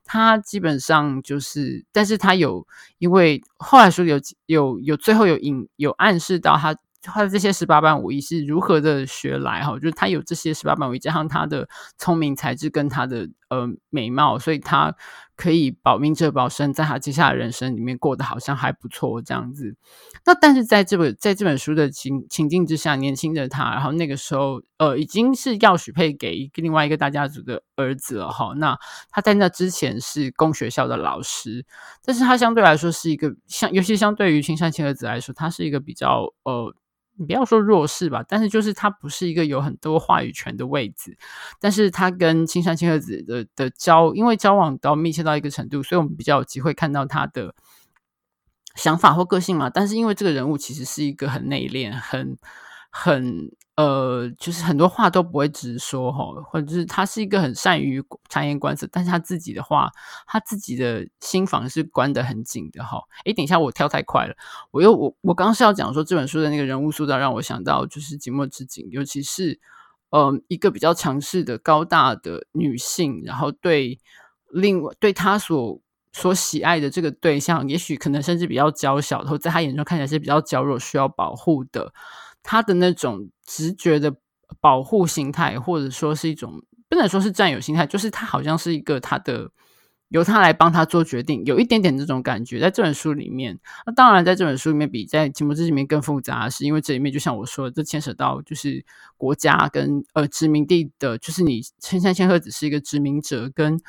[0.05, 2.65] 她基本上就是，但是她有
[2.99, 6.75] 因为后来说有有有最后有引有暗示到她。
[7.05, 9.73] 他的这些十八般武艺是如何的学来哈？
[9.73, 14.95] 就是他有这些十八般武艺，加上他的聪明才智跟他的呃美貌，所以他
[15.35, 19.75] 可以保命者保身，在他接下来人生里面过得好像还不错这样子。
[20.25, 28.53] 那但是在这本在这本书的情情境之下，年轻的他，然后那个时候呃已经是要许配给另外一个大家族的儿子了哈。
[28.57, 28.77] 那
[29.09, 31.65] 他在那之前是公学校的老师，
[32.05, 36.75] 但是他相对来说是一个相，尤其相对于青山千鹤子来说，他是一个比较呃。
[37.17, 41.17] 你不要说弱势吧，但是就是他不是一个有很多话语权的位置。
[41.59, 47.53] 但是他跟青山千鹤子的的交，因为交往到密切到一个程度，所以我们比较有机会看到他的
[48.75, 49.69] 想法或个性嘛。
[49.69, 52.37] 但是因为这个人物其实是一个很内敛、很
[52.89, 53.51] 很。
[53.75, 59.89] 呃，就是很多话都不会直说哈，或者是他是一个很善于察言观色，但是他自己的话，
[60.27, 63.01] 他自己的心房是关得很紧的哈。
[63.25, 64.35] 诶，等一下，我跳太快了，
[64.69, 69.59] 我又我我刚是要讲说这本书的那个人物塑造让我想到就是寂寞之井，尤其是
[70.11, 73.97] 呃一个比较强势的高大的女性，然后对
[74.51, 75.81] 另对她所
[76.11, 81.91] 所喜爱的这个对象，也许可能甚至比较娇小，然后在他眼中看起来是比较娇弱，需要保护的。
[82.43, 84.15] 他的那种直觉的
[84.61, 89.49] 保护心态，或者说是一种不能说是占有心态，就是他好像是一个他的
[90.09, 92.59] 由他来帮他做决定，有一点点这种感觉。
[92.59, 98.85] 在这本书里面，那当然在这本书里面比在《寂寞之》里面更复杂，是因为这里面就像我说的，这牵扯到就是
[99.17, 103.79] 国家跟呃殖民地的，就是你青山千鹤只是一个殖民者，跟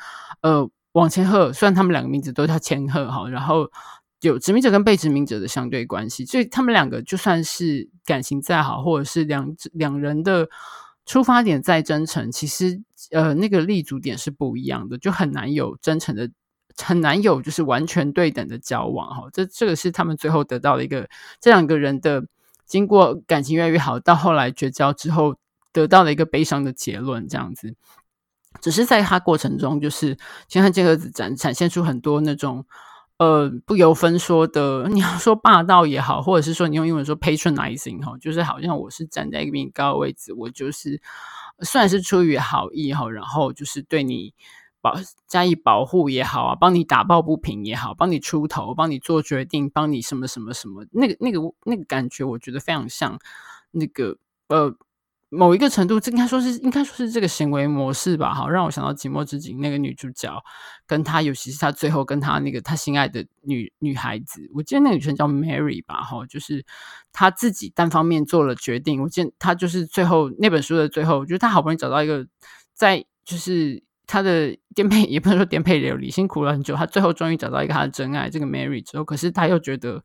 [0.41, 3.69] 呃网千鹤，虽然他们两个名字都叫千鹤哈，然后。
[4.29, 10.49] 有殖民者跟被殖民者的相对关系，所以他们两个就算是感情再好，或者是两两人的
[11.05, 16.29] 出发点再真诚，其实呃那个立足点是不一样的，就很难有真诚的，
[16.77, 19.29] 很难有就是完全对等的交往哈。
[19.31, 21.07] 这这个是他们最后得到的一个
[21.39, 22.25] 这两个人的
[22.65, 25.35] 经过感情越来越好，到后来绝交之后
[25.71, 27.75] 得到的一个悲伤的结论，这样子。
[28.61, 32.65] 只是在他过程中，就是青山千鹤子展展现出很多那种。
[33.17, 41.01] 呃，不由分说的，你要说霸道也好，或者是说你用英文说 patronizing 哈，就是好像我是站在一个比你高的位置，我就是
[41.59, 44.33] 虽然是出于好意哈，然后就是对你
[44.81, 44.95] 保
[45.27, 53.17] 加以保护也好啊，帮你打抱不平也好，帮你出头，帮你做决定，帮你什么什么什么，那个那个那个感觉，我觉得非常像
[53.71, 54.17] 那个
[54.49, 54.75] 呃。
[55.35, 60.41] 某一个程度，这应该说是应该说是这个行为模式吧，好，让我想到《寂寞之井》那个女主角，
[60.87, 66.65] 跟她，尤其是她最后跟她那个她心爱的女女孩子，我记得那个女生叫 Mary 吧，哈，就是
[67.11, 69.01] 她自己单方面做了决定。
[69.01, 72.25] 我见她就是最后那本书的最后，就是她好不容易找到一个，
[72.73, 80.03] 在就是她的颠沛， 也不能说颠沛流离，辛苦了很久，她最后终于找到一个她的真爱，这个 Mary 之后，可是她又觉得。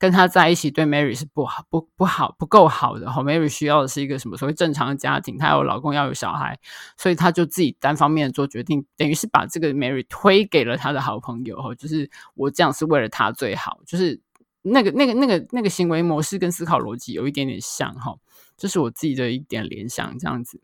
[0.00, 6.58] 跟他在一起对 Mary 是不好不不好不够好的哈，Mary 需要的是一个什么所谓正常的家庭，她有老公要有小孩，
[6.96, 14.18] 所以她就自己单方面做决定，等于是把这个 Mary 推给了他的好朋友哈，就是我这样是为了他最好，就是
[14.62, 18.16] 那个那个那个那个行为模式跟思考逻辑有一点点像哈，
[18.56, 20.62] 这是我自己的一点联想这样子。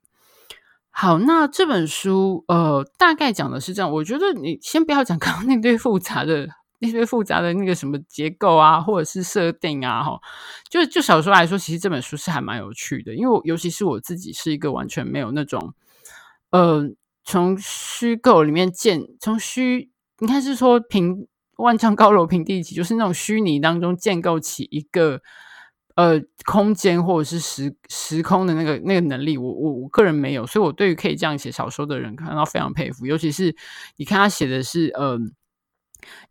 [0.98, 6.48] 好，那这本书呃大概讲的是这样，我觉得你先不要讲 刚刚那堆复杂的。
[6.78, 10.20] 那些复杂的那个什么结构啊，或者是设定啊，哈，
[10.68, 15.72] 就就小说来说，其实这本书是还蛮有趣的，因为我尤其是我自己是一个完全没有那种，
[16.50, 16.84] 呃，
[17.24, 25.22] 从虚构里面建，从虚应该是说平万丈高楼平地起，就是那种虚拟当中建构起一个
[25.96, 33.56] 呃空间或者是时时空的那个那个能力，我我我个人没有，所以我对于可以这样写小说的人感到非常佩服，尤其是
[33.96, 35.18] 你看他写的是呃。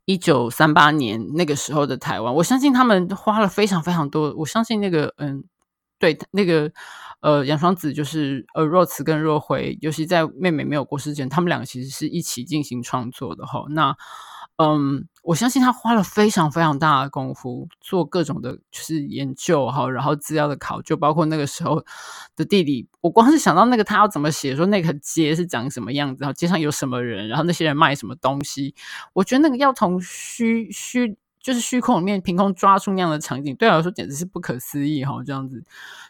[0.06, 4.34] 一九三八年那个时候的台湾，我相信他们花了非常非常多。
[4.38, 5.44] 我相信那个，嗯，
[6.00, 6.72] 对，那个，
[7.20, 13.66] 呃，杨双子就是呃，若慈跟若辉，尤其在妹妹没有过世前，他们两个其实是一起进行创作的哈。
[13.70, 13.98] 那
[14.58, 21.84] 嗯，我相信他花了非常非常大的功夫做各种的，就是研究哈，然后资料的考究，包括那个时候
[22.36, 22.88] 的地理。
[23.02, 28.76] 我光是想到那个他要怎么写，说那个街是长什么样子，然后街上有什么人，然后那些人卖什么东西，
[29.14, 35.24] 我觉得那个要从虚虚就是虚空里面凭空抓出那样的场景，对我来说简直是不可思议哈。
[35.26, 35.64] 这样子，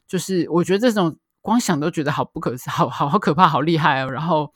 [0.05, 4.11] 就是我觉得这种光想都觉得好不可思，好好好可怕，好厉害哦。
[4.11, 4.53] 然后。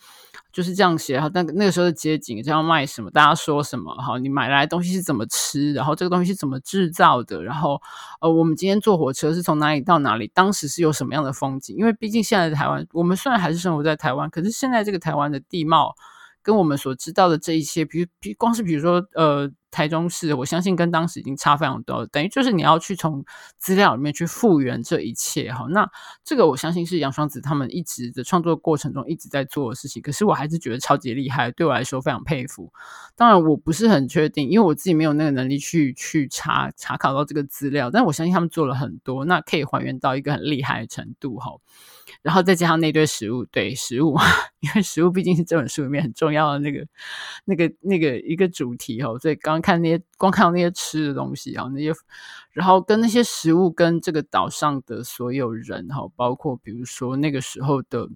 [0.52, 7.80] 就是这样写哈，那个那个时候的街景，这样卖什么，大家说什么好，你买来东西是怎么吃，然后这个东西是怎么制造的，然后
[8.20, 11.76] 呃，我们今天坐火车是从哪里到哪里，当时是有什么样的风景？
[11.78, 15.96] 因为毕竟现在的台湾，我们虽然还是生活在台湾，可是现在这个台湾的地貌
[16.50, 19.52] 跟我们所知道的这一些，比如比光是比如说呃。
[19.72, 23.24] 台中市，我相信跟当时已经差非常多，等于就是你要去从
[23.60, 25.68] 资料里面去复原这一切哈。
[25.70, 25.88] 那
[26.24, 32.74] 这个我相信是杨双子他们一直的创作过程中一直在做的事情，可是我还是觉得超级厉害，对我来说非常佩服。
[33.16, 41.52] 当然我不是很确定，因为我自己没有那个能力去去查查考到这个资料，但我相信他们做了很多，那可以还原到一个很厉害的程度哈。
[42.22, 44.18] 然后再加上那堆食物，对食物，
[44.62, 46.86] 因为食物毕竟是这本书里面很重要的那个、
[47.46, 49.18] 那个、那个一个主题哦。
[49.20, 51.94] 所以刚欢看那些光看到那些吃的东西啊，那些，
[52.52, 58.10] 然后跟那些食物跟这个岛上的所有人哈，包括比如说那个时候的，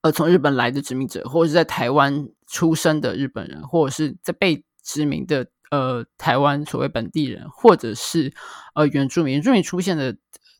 [0.00, 8.32] 呃，从日本来的殖民者，或者是在台湾出生的日本人，或者是在被殖民的呃台湾所谓本地人，或者是
[8.74, 10.16] 呃原住民，原住民出现的。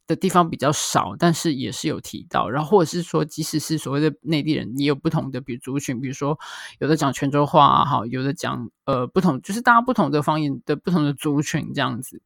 [0.09, 6.37] 的地方比较少，但是也是有提到，然后或者是说，即使是所谓的内地人，也有不同的，比如族群，比如说
[6.79, 12.23] 有的讲泉州话啊，哈，有的讲呃不同，就是大家不同的方言的不同的族群这样子。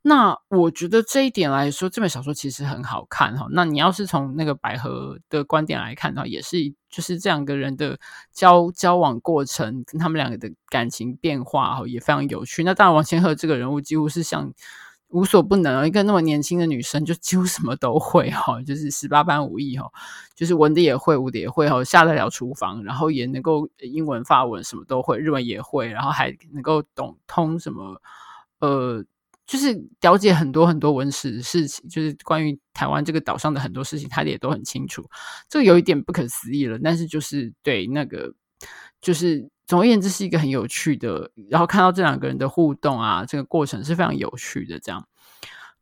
[0.00, 3.46] 那我觉得这一点来说，这本小说其实很好看哈。
[3.50, 6.56] 那你要是从那个百合的观点来看的话，也是
[6.88, 8.00] 就是这两个人的
[8.32, 12.64] 交交往过程，跟他们两个的感情变化哈，也非常有趣。
[12.64, 14.54] 那当然，王千鹤这个人物几乎是像。
[15.12, 19.88] 无所不能，一个那么年轻的女生就几乎什么都会哈，就是十八般武艺哈，
[20.34, 28.00] 就是文的也会，武的也会哈，下得了厨房，然后也能够英文、法文什么都会，日文也会，然后还能够懂通什么，
[28.60, 29.04] 呃，
[29.46, 35.04] 就是了解很多很多文史的事情，就是关于台湾这个岛上的很多事情，她也都很清楚。
[35.48, 38.32] 这个有一点不可思议了，但是就是对那个
[39.02, 39.50] 就是。
[39.64, 41.30] 总而言之，是一个很有趣的。
[41.48, 44.78] 然后看到这两个人的互动啊，这个过程是非常有趣的。
[44.78, 45.06] 这样，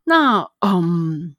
[0.04, 1.34] 那嗯，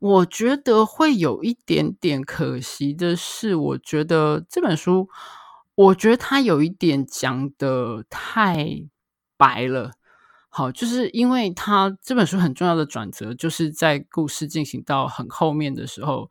[0.00, 5.08] 我觉得会有一点点可惜的是，我觉得这本书，
[5.76, 8.88] 我觉得它有一点讲得太
[9.36, 9.92] 白了。
[10.48, 16.28] 好，就是因为它这本书很重要的转折，就是在故事进行到很后面的时候。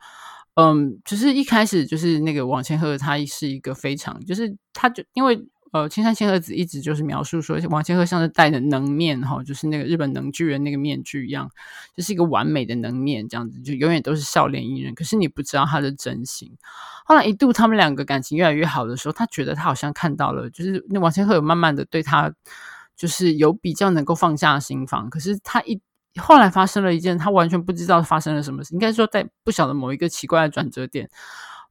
[0.56, 5.42] 嗯，就是一开始就是那个王千鹤，他是一个非常，就是他就因为
[5.72, 11.50] 呃青山千鹤子一直就是描述说王千鹤像是戴的能面哈，就是那个日本能剧人那个面具一样，
[11.96, 14.94] 就是一个完美的能面这样子，就永远都是笑脸迎人。
[14.94, 16.52] 可是你不知道他的真心。
[17.06, 22.30] 后来一度他们两个感情越来越好的时候，他觉得他好像看到了，就是那王千鹤有慢慢的对他，
[22.98, 25.10] 就是有比较能够放下心防。
[25.10, 25.80] 可是他一。
[26.20, 31.10] 后来发生了一件他完全不知道发生了什么事，应该说在不晓得某一个奇怪的转折点，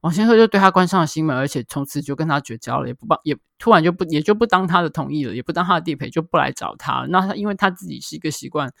[0.01, 7.05] 王千鹤就对他关上了心门，而且从此就跟他绝交了，也不帮，也突然就不也就不当他的同意了，也不当他的地陪，就不来找他。
[7.09, 8.71] 那他因为他自己是一个习惯，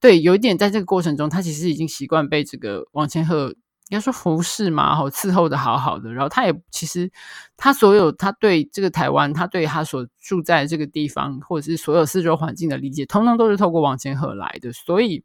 [0.00, 3.54] 对，有一点在这个过程中，他其实已经习惯被这个王千鹤。
[3.92, 7.12] 应该说服侍嘛，好伺候的好好的，然后他也其实
[7.58, 14.72] 他所有他对这个台湾，他对他所住在这个地方，或者是所有四周环境的理解，通通都是透过王千鹤来的。
[14.72, 15.22] 所以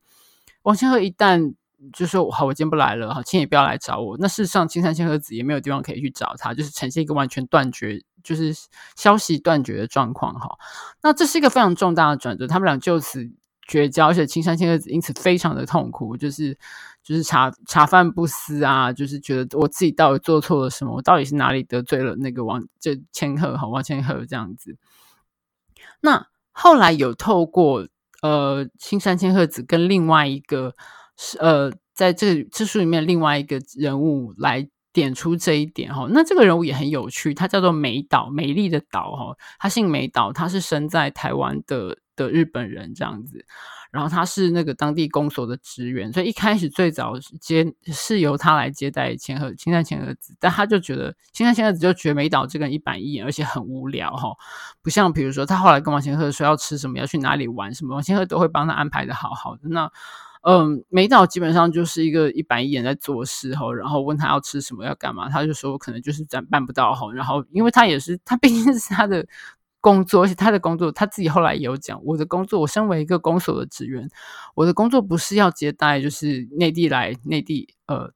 [0.63, 1.55] 王千鹤一旦
[1.93, 4.18] 就说好，我今天不来了，好，请也不要来找我。
[4.20, 8.53] 那事实上，青山千鹤子也没有地方可以去找他，就是呈现一个完全断绝，就是
[8.97, 10.57] 消息断绝的状况哈。
[11.01, 13.32] 那这是一个非常重大的转折，他们俩就此
[13.65, 16.57] 绝交，而且青山千鹤子因此非常的痛苦，就是。
[17.07, 20.93] 就是茶茶饭不思啊，就是觉得我自己到底做错了什么？
[20.93, 24.75] 我到底是哪里得罪了那个王就千鹤哈王千鹤这样子？
[26.01, 27.87] 那后来有透过
[28.21, 30.75] 呃青山千鹤子跟另外一个
[31.39, 36.09] 呃在这这书里面另外一个人物来点出这一点哈。
[36.11, 43.45] 那这个人物也很有趣，他叫做美岛，美丽的岛哈，他姓美岛，他是生在台湾的的日本人这样子。
[43.89, 54.36] 然后他是那个当地公所的职员，所以一开始最早接是由他来接待千鹤青山千鹤子，但他就觉得青山千鹤子就觉得美岛这个人一板一眼，而且很无聊哈，
[54.84, 59.61] 不像比如说他后来跟王千鹤说要吃什么，要去哪里玩什么，王千鹤都会帮他安排的好好的。
[59.70, 59.89] 那
[60.41, 69.26] 嗯，美岛基本上就是一个一板一眼在做事哈，然后问他要吃什么要干嘛，他就说可能就是咱办不到哈，然后因为他也是他毕竟是他的。
[69.82, 74.09] 工作，而且他的工作，他自己后来也有讲，我的工作，我身为一个公所的职员，
[74.55, 78.11] 我的工作不是要接待，就是内地来内地，呃，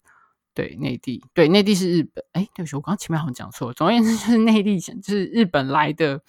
[0.54, 6.22] 对，内地，对，内地是日本，哎，对不起，我刚刚前面好像讲错了，总而言之就是内地，就是日本来的。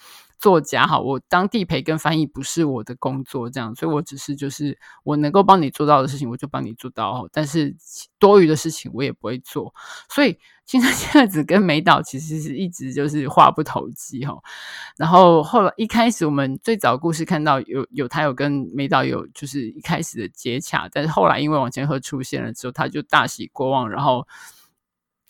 [0.43, 7.73] 作家哈，我当地陪跟翻译不是我的工作，这样，所以我只是就是我能够帮你做到的事情，我就帮你做到，但是
[8.19, 9.73] 多余的事情我也不会做。
[10.09, 14.37] 所以青山千鹤子跟美岛其实是一直就是话不投机哈。
[14.97, 24.27] 然后后来一开始我们最早故事看到有有他有跟美岛有就是一开始的接洽，但是后来因为王千鹤出现了之后，他就大喜过望，然后。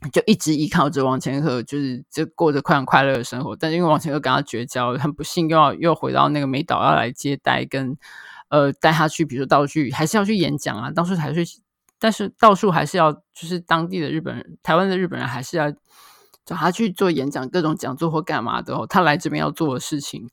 [0.10, 3.56] 就一直依靠着王千鹤，就是就过着快很快乐的生活。
[3.56, 7.98] 但是因为王千鹤跟他绝交，很不幸又要又回到那个美岛要来接待，跟
[8.50, 11.60] 呃带他去，比如说到处还是要去演讲啊，到处还是，
[12.00, 15.72] 但是到处还是要就是当地的日本人、台湾的日本人还是要
[16.46, 18.86] 找他去做演讲、各种讲座或干嘛的哦。
[18.88, 20.30] 他来这边要做的事情，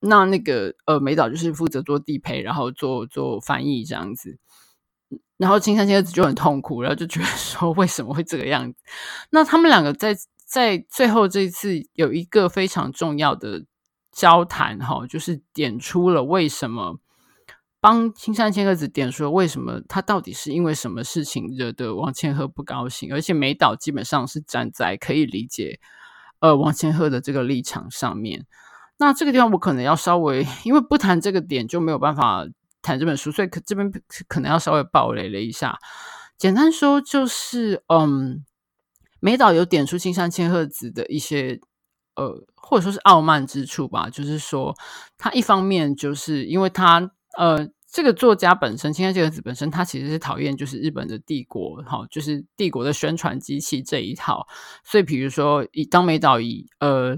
[0.00, 4.38] 那那个呃美岛就是负责做地陪，然后做做翻译这样子。
[5.36, 8.78] 然后青山千鹤子就很痛苦，然后就觉得说为什么会这个样子？
[9.30, 13.64] 那他们两个在在最后这一次有一个非常重要的
[14.12, 16.98] 交谈哈，就是点出了为什么
[17.80, 25.80] 帮青山千鹤子点出了为什么他到底是因为什么事情惹得王千鹤不高兴，而且美岛基本上是站在可以理解
[26.40, 28.46] 呃王千鹤的这个立场上面。
[28.98, 32.46] 那这个地方我可能要稍微，因为不谈这个点就没有办法
[32.82, 33.90] 谈这本书，所以可这边
[34.28, 35.78] 可能要稍微暴雷了一下。
[36.36, 38.44] 简单说就是，嗯，
[39.20, 41.60] 美岛有点出青山千鹤子的一些。
[42.14, 44.76] 呃，或者说是傲慢之处吧，就是说，
[45.16, 54.46] 他一方面就是因为他，呃，这个作家本身，青山千鹤子本身，他其实是讨厌就是日本的帝国，哈，就是帝国的宣传机器这一套，
[54.84, 57.16] 所以比如说以当美岛以呃。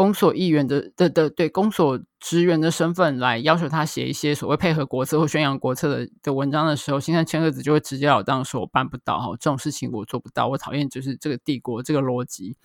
[0.00, 12.56] 公所议员的的的对公所职员的身份来要求他写一些所谓配合国策或宣扬国策的的文章的时候，青山千鹤子就会直截了当说：“我办不到哈，这种事情我做不到，我讨厌就是这个帝国这个逻辑。”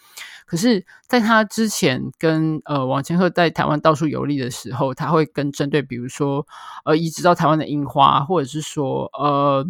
[0.48, 6.48] 可是，在他之前跟呃王千鹤在台湾到处游历的时候，他会跟针对比如说
[6.86, 9.68] 呃移植到台湾的樱花，或者是说呃。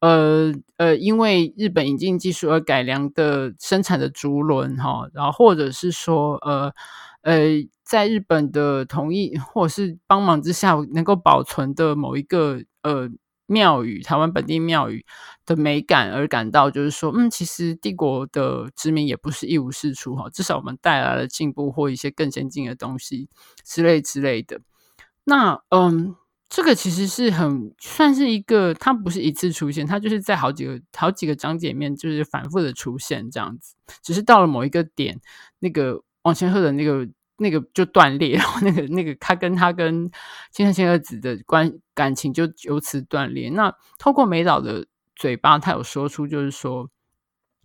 [0.00, 6.72] 呃呃，因为日本引进技术而改良的生产的竹轮哈，然后或者是说呃
[7.22, 13.08] 呃，在日本的同意或者是帮忙之下，能够保存的某一个呃
[13.46, 15.04] 庙宇，台湾本地庙宇
[15.46, 23.28] 的美感而感到就是说，嗯，其实帝国的殖民也不是一无是处哈，至少我们带来了进步或一些更先进的东西
[23.64, 24.60] 之类之类的。
[25.24, 26.16] 那嗯。
[26.48, 33.74] 这个其实是很算是一个，它不是一次出现，它就是在好几个好几个章节里面就是反复的出现这样子。
[34.02, 35.20] 只是到了某一个点，
[35.58, 40.10] 那个王千鹤的那个那个就断裂，然 后那个那个他跟他跟
[40.52, 43.50] 青山千鹤子的关感情就由此断裂。
[43.50, 46.88] 那透过美岛的嘴巴，他有说出就是说。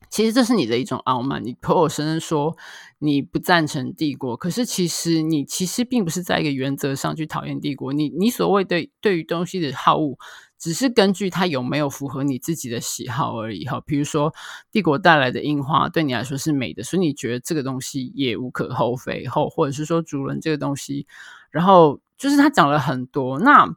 [0.10, 2.58] 其实这是你的一种傲慢，你口口声声说
[3.00, 7.94] 你不赞成帝国，可是其实你其实并不是在一个原则上去讨厌帝国。
[7.94, 10.18] 你你所谓对对于东西的好恶，
[10.60, 13.64] 只是根据它有没有符合你自己的喜好而已。
[13.66, 14.34] 哈，比如说
[14.70, 19.26] 帝国带来的樱花对你来说是美的，所以你觉得这个东西也无可厚非。
[19.28, 21.08] 后或者是说主人这个东西，
[21.52, 23.40] 然后就是他讲了很多。
[23.40, 23.74] 那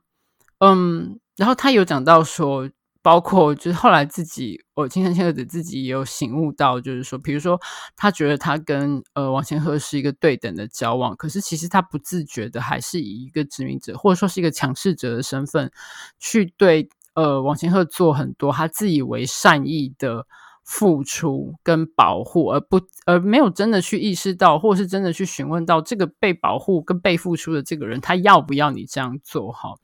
[0.58, 2.68] 嗯，然后他有讲到说。
[3.04, 7.60] 包括就是后来自己，我青山千鹤子自己也有醒悟到，就是说，比如说
[7.94, 15.70] 他觉得他跟呃王千贺是一个对等的交往，可是其实他不自觉的还是以一个殖民者或者说是一个强势者的身份
[16.18, 20.26] 去对呃王千贺做很多他自以为善意的
[20.62, 29.74] 付出跟保护，而不而没有真的去意识到，或是真的去询问到这个被保护跟被付出的这个人，他要不要你这样做哈？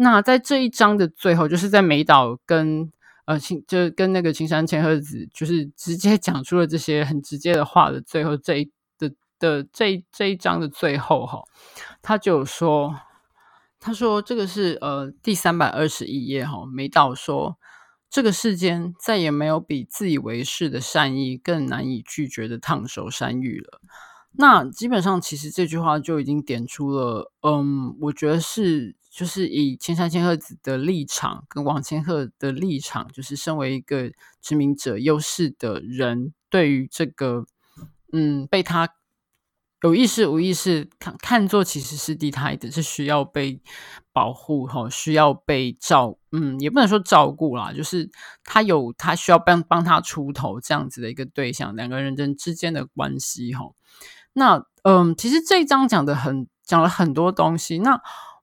[0.00, 2.88] 那在这一章的最后，就是在美岛跟
[3.24, 11.42] 呃青，就跟那个青山千鹤子，就是直接讲出了这些很直接的话的最后这一的的这这一章的最后哈，
[12.00, 12.94] 他就说，
[13.80, 17.58] 他说这个是呃第三百二十一页哈，美岛说
[18.08, 23.80] 这个世间再也没有比自以为是的善意更难以拒绝的烫手山芋了。
[24.32, 28.96] 那基本上其实这句话就已经点出了，嗯，我觉得是。
[29.10, 37.44] 就是以千山千鹤子的立场跟王千鹤的立场，就是身为一个殖民者优势的人，对于这个
[38.12, 38.88] 嗯被他
[39.82, 43.60] 有意识无意识看看作其实是第他的，是需要被
[44.12, 48.08] 保护哈，需要被照嗯也不能说照顾啦，就是
[48.44, 53.72] 他有他需要帮帮他出头这样子的一个对象，两个人人之间的关系哈。
[54.38, 58.00] 那嗯，其实这一章讲的很讲了很多东西，那。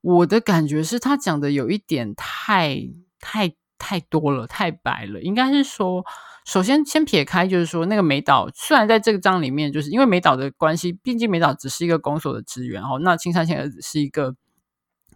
[0.08, 2.78] 我的感觉是他讲的有一点太
[3.20, 5.20] 太太多了，太白了。
[5.20, 6.06] 应该是说，
[6.46, 13.00] 首先先撇开，就是说那个美岛，虽然在这个章里面，就是因为美岛的关系，毕竟美岛只是一个宫锁的职员哦。
[13.02, 14.36] 那青山千鹤子是一个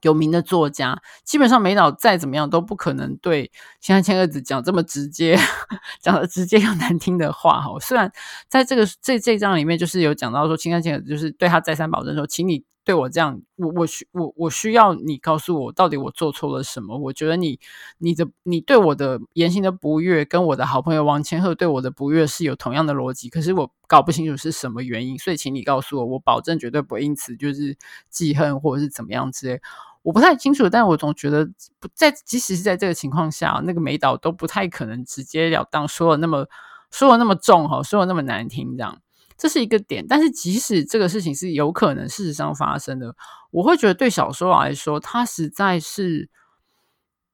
[0.02, 5.38] 有名的作家，基本上美岛再怎么样都不可能对青山千鹤子讲这么直接，
[6.02, 7.78] 讲的直接又难听的话哈。
[7.80, 8.12] 虽然
[8.48, 12.64] 在这个这这章里面，就是有讲到说青山千鹤子就是对他再三保证说，请你。
[12.86, 16.98] 对我这样，我我需我我需要你告诉我，到底我做错了什么？
[16.98, 17.60] 我觉得你
[18.00, 27.78] 你的你对我的言行的不悦，跟我的好朋友王千鹤对我的不悦是有同样的逻辑，可是我搞不清楚是什么原因，所以请你告诉我，我保证绝对不会因此就是
[28.10, 29.62] 记恨或者是怎么样之类。
[30.02, 31.46] 我不太清楚，但我总觉得
[31.80, 36.48] 不在，即使是在这个情况下，那个美岛都不太可能直截了当说了那么
[36.92, 39.02] 说了那么重哈，说了那么难听这样。
[39.38, 43.16] 这是一个点，但是即使这个事情是有可能事实上发生的，
[43.52, 46.30] 我会觉得对小说来说，它实在是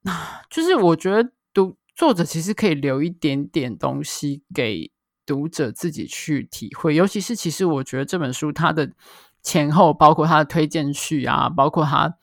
[0.04, 4.92] 啊， 就是我觉得读作者其实可以留一点点东西给
[5.26, 8.92] 读者自己去体会，尤其是其实我觉得这本书它的
[9.42, 12.16] 前后，包括它的推荐序啊，包括它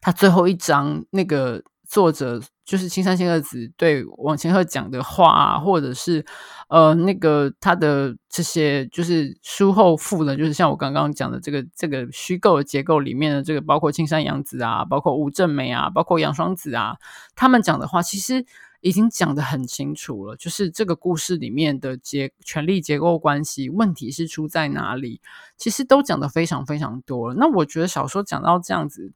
[0.00, 2.40] 他最后一章那个作者。
[2.66, 6.26] 就是青山千鹤子对往前鹤讲的话，或者是
[6.68, 16.96] 呃那个他的这些，就是书后附的，就是像我刚刚讲的这个这个虚构的结构里面的这个，包括青山洋子啊，包括吴正梅啊，包括杨双子啊，
[17.36, 18.44] 他们讲的话其实
[18.80, 20.34] 已经讲得很清楚了。
[20.34, 25.20] 就是这个故事里面的结权力结构关系问题是出在哪里，
[25.56, 27.36] 其实都讲得非常非常多了。
[27.38, 29.12] 那我觉得小说讲到这样子。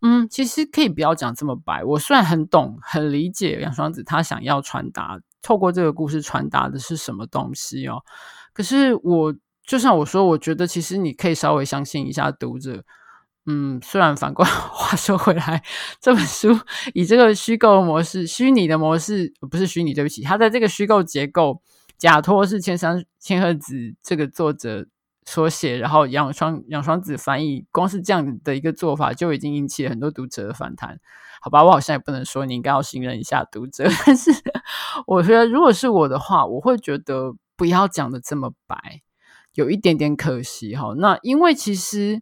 [0.00, 1.82] 嗯，其实可以不要讲这么白。
[1.82, 8.04] 我虽然很懂、很理解杨双子他想要传达，透过这个故事传达的是什么东西哦。
[8.52, 9.34] 可是我
[9.66, 12.84] 就像我说，我觉得其实你可以稍微相信一下读者。
[13.46, 15.64] 嗯，虽然反过 话说回来，
[16.00, 16.56] 这本书
[16.94, 21.60] 以这个虚构模式、虚拟的模式，不是虚拟，对不起，它在这个虚构结构
[21.96, 24.86] 假托是千山千鹤子这个作者。
[25.30, 30.98] 所写，然后杨双杨双子翻译，光是这样的一个做法就已经引起了很多读者的反弹。
[31.42, 34.30] 好吧，我好像也不能说你应该要信任一下读者， 但是
[35.06, 39.02] 我觉得如果是我的话，我会觉得不要讲的这么白，
[39.52, 40.94] 有一点点可惜哈。
[40.96, 42.18] 那因为其实，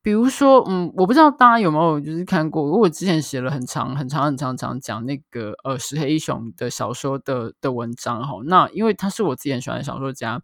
[0.00, 8.34] 比如说，嗯，我不知道大家有没有就是看过，我之前写了很长很长很长很长讲那个呃石黑一雄的小说的的文章哈。
[8.46, 10.42] 那因为他是我自己很喜欢的小说家。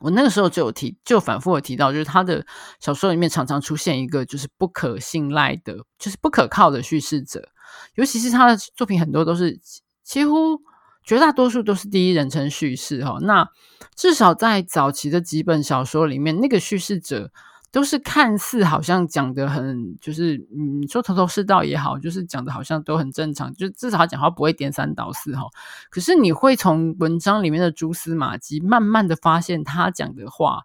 [0.00, 2.44] 我那个时候就有提，就反复的提到，就是他的
[2.80, 7.48] 小说里面常常出现一个就是不可信赖的，就是不可靠的叙事者，
[7.94, 9.58] 尤其是他的作品很多都是
[10.04, 10.60] 几乎
[11.02, 13.18] 绝大多数都是第一人称叙事哈。
[13.22, 13.48] 那
[13.94, 17.30] 至少在早期的几本小说里面，那个叙事者。
[17.72, 25.42] 都是看似好像讲的很，就是嗯，说头头是道也好，就是讲的好像都很正常，就至少他讲话不会颠三倒四哈。
[25.90, 30.62] 可是你会从文章里面的蛛丝马迹，慢慢的发现他讲的话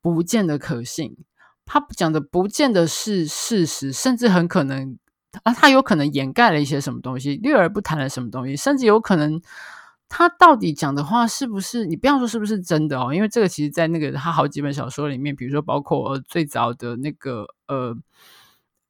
[0.00, 1.16] 不见得可信，
[1.64, 4.98] 他讲的不见得是事实，甚至很可能
[5.42, 9.40] 啊，他有可能掩盖了一些什么东西，略而不谈了什么东西，甚至有可能。
[10.16, 11.84] 他到底讲的话是不是？
[11.86, 17.96] 你不要说是不是真的哦，因为这个其实，在那个他好几本小说里面，比如说包括呃最早的那个呃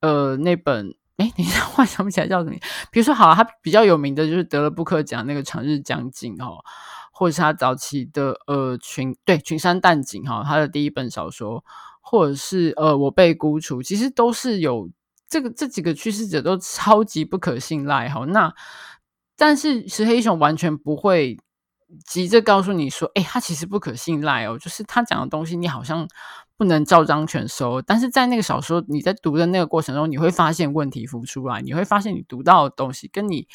[0.02, 2.56] 呃那本，哎，等一下，我想不起来叫什么。
[2.92, 6.58] 比如说，好，他比较有名的就是得了布克奖那个《长日将近》哦，
[7.10, 11.64] 或者是他早期的呃群对群山淡景哈，他的第一本小说，
[12.02, 14.90] 或者是呃我被孤雏，其实都是有
[15.26, 18.26] 这个这几个叙事者都超级不可信赖哈。
[18.26, 18.52] 那
[19.36, 21.38] 但是石黑一雄完全不会
[22.06, 26.08] 急着告诉你说，哎，他其实不可信赖哦，就是他讲的东西，你好像
[26.56, 27.82] 不能照章全收。
[27.82, 33.46] 但是在那个小说你在读的那个过程中，你会发现问题浮出来，你会发现你读到的东西跟你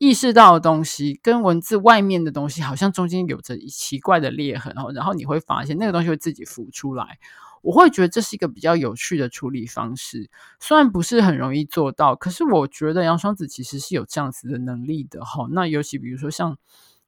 [0.00, 4.90] 意识到的东西，跟文字外面的东西，好像中间有着奇怪的裂痕哦。
[4.94, 7.18] 然后你会发现那个东西会自己浮出来。
[7.60, 15.46] 我会觉得这是一个比较有趣的处理方式，虽然不是很容易做到，可是我觉得杨双子其实是有这样子的能力的哈。
[15.50, 16.56] 那尤其比如说像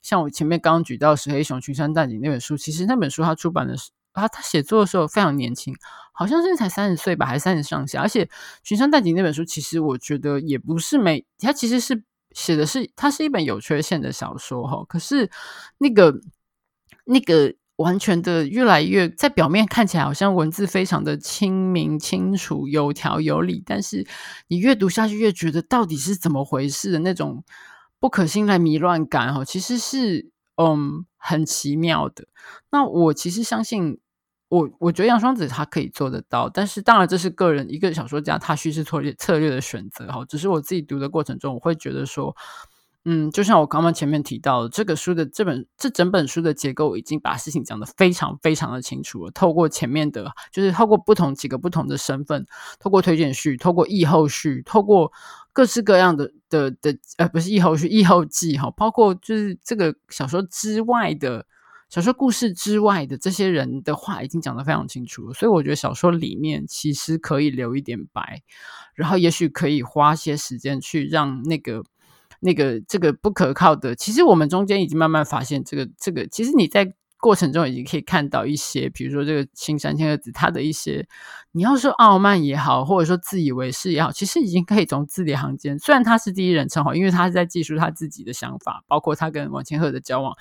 [0.03, 5.75] 像我前面刚刚举到石黑一雄群山淡景那本书，其实那本书他出版的时啊，他写作的时候非常年轻，
[6.13, 8.03] 好像是才三十岁吧，还是三十上下。
[8.03, 8.29] 而且
[8.63, 12.05] 群山淡景那本书，其实我觉得也不是没，他其实是
[12.35, 14.85] 写的是，它是一本有缺陷的小说哈。
[14.89, 15.31] 可是
[15.79, 16.15] 那个
[17.05, 17.55] 那个。
[17.77, 24.07] 完全的越来越在表面看起来好像文字非常的清明清楚有条有理，但是
[24.47, 27.43] 你越读下去越觉得到底是怎么回事的那种
[27.99, 32.29] 不可信赖迷乱感哈，其实是嗯很奇妙的。
[32.71, 33.99] 那我其实相信
[34.53, 42.37] 我，我觉得杨双子他可以做得到，但是当然这是个人一个小说家他叙事策略策略的选择哈，只是我自己读的过程中我会觉得说。
[43.05, 49.31] 嗯，就像我刚刚前面提到的，这个书的这本这整本书的结构已经把事情讲得非常非常的清楚了。
[49.33, 52.47] 透过前面的，就是透过不同几个不同的身份，
[52.79, 55.11] 透过推荐序，透过译后序，透过
[55.53, 61.45] 各式各样的的的呃，不是译后序，译后记哈，包括就是这个小说之外的
[61.93, 65.35] 小说故事之外的这些人的话，已经讲得非常清楚了。
[65.35, 68.41] 所以我觉得小说里面其实可以留一点白，
[68.95, 71.85] 然后也许可以花些时间去让那个。
[72.45, 81.07] 那个这个不可靠的，其实我们中间已经慢慢发现，这个这个，其实你在过程中已经可以看到一些，比如说这个青山千鹤子他的一些，
[81.53, 90.37] 你要说傲慢也好，或者说自以为是也好，其实已经可以从字里行间，虽然他是第一人称哈，因为他是在记述他自己的想法，包括他跟王千鹤的交往，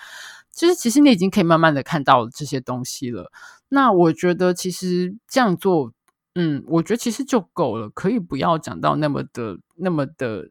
[0.54, 3.32] 就是其实你已经可以慢慢的看到这些东西了。
[3.70, 5.92] 那我觉得其实这样做，
[6.36, 10.50] 嗯，我觉得其实就够了，可以不要讲到那么的那么的。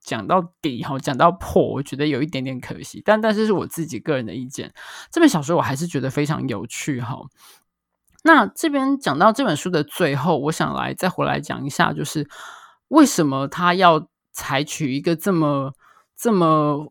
[0.00, 4.72] 讲到底哈，讲到破，我觉得有一点点可惜，但但是是我自己个人的意见。
[5.10, 7.18] 这本小说我还是觉得非常有趣哈。
[8.22, 12.26] 那这边讲到这本书的最后，我想来再回来讲一下，就是
[12.88, 15.74] 为什么他要采取一个这么、
[16.16, 16.90] 这么、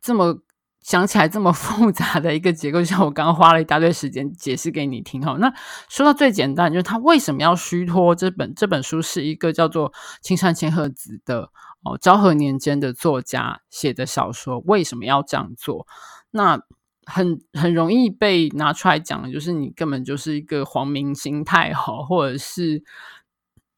[0.00, 0.38] 这么。
[0.82, 5.36] 想起来这么 复杂的一个结构，像我刚刚花了一大堆时间解释给你听哈。
[5.38, 5.52] 那
[5.88, 11.50] 说到最简单，就是他为什么要虚脱这本这本书是一个叫做青山千鹤子的
[11.84, 15.86] 哦昭和年间的作家写的小说，为什么要这样做？
[16.30, 16.60] 那
[17.04, 22.82] 很很容易被拿出来讲就是你根本就是一个皇民心态哈，或者是。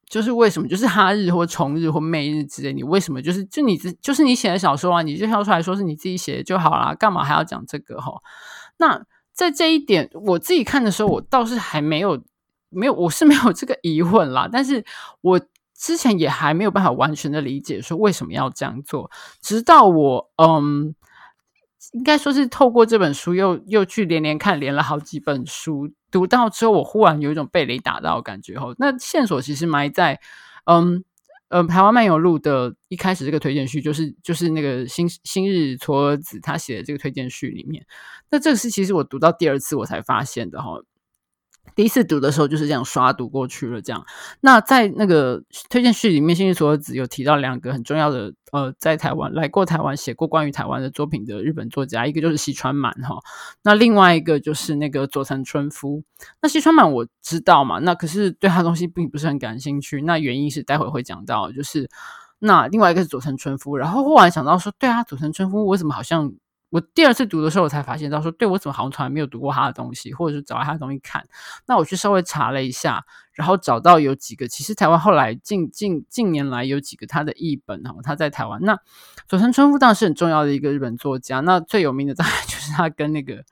[0.09, 8.13] 就是为什么就是哈日或崇日或媚日之类，你为什么就是就你就是你写的小说啊，你就跳出来说是你自己写的就好啦，干嘛还要讲这个哈？
[8.77, 12.23] 那在这一点，我自己看的时候，我倒是还没有
[12.69, 14.47] 没有，我是没有这个疑问啦。
[14.51, 14.85] 但是
[15.21, 15.41] 我
[15.75, 19.09] 之前也还没有办法完全的理解说为什么要这样做，
[19.41, 20.95] 直到我嗯。
[21.91, 28.55] 应该说是透过这本书又又去连连看，连了好几本书，读到之后，我忽然有一种被雷打到的感觉。
[28.55, 30.21] 齁，那线索其实埋在，
[30.63, 31.03] 嗯
[31.49, 37.85] 呃，台湾漫游录的一开始这个推荐序，就是就是那个新新日撮子他写的这个推荐序里面。
[38.29, 40.85] 那这个是其实我读到第二次我才发现的齁。
[41.75, 44.05] 第一次读的时候就是这样刷读过去了，这样。
[44.41, 53.17] 那在那个推荐序里面，新日嵯峨子有提到两个很重要的，呃，在台湾来过台湾写过关于台湾的作品的日本作家，一个就是西川满哈，
[53.63, 56.03] 那另外一个就是那个佐藤春夫。
[56.41, 60.01] 那西川满我知道嘛，那可是对他东西并不是很感兴趣。
[60.01, 61.89] 那原因是待会会讲到，就是
[62.39, 63.75] 那另外一个是佐藤春夫。
[63.75, 66.31] 然后后来想到说，对啊，佐藤春夫为什么好像？
[66.69, 71.23] 我第二次读的时候，我才发现到说，对，我怎么好像从来没有读过他的东西，或者是找他的东西看。
[71.67, 78.59] 那我去稍微查了一下，然后找到有几个，其实台湾后来近近近年来有几个他的译本哈，他在台湾。
[78.63, 78.77] 那
[79.27, 83.43] 佐藤春夫当然是很重要的一个日本作家，那最有名的当然就是 他跟那个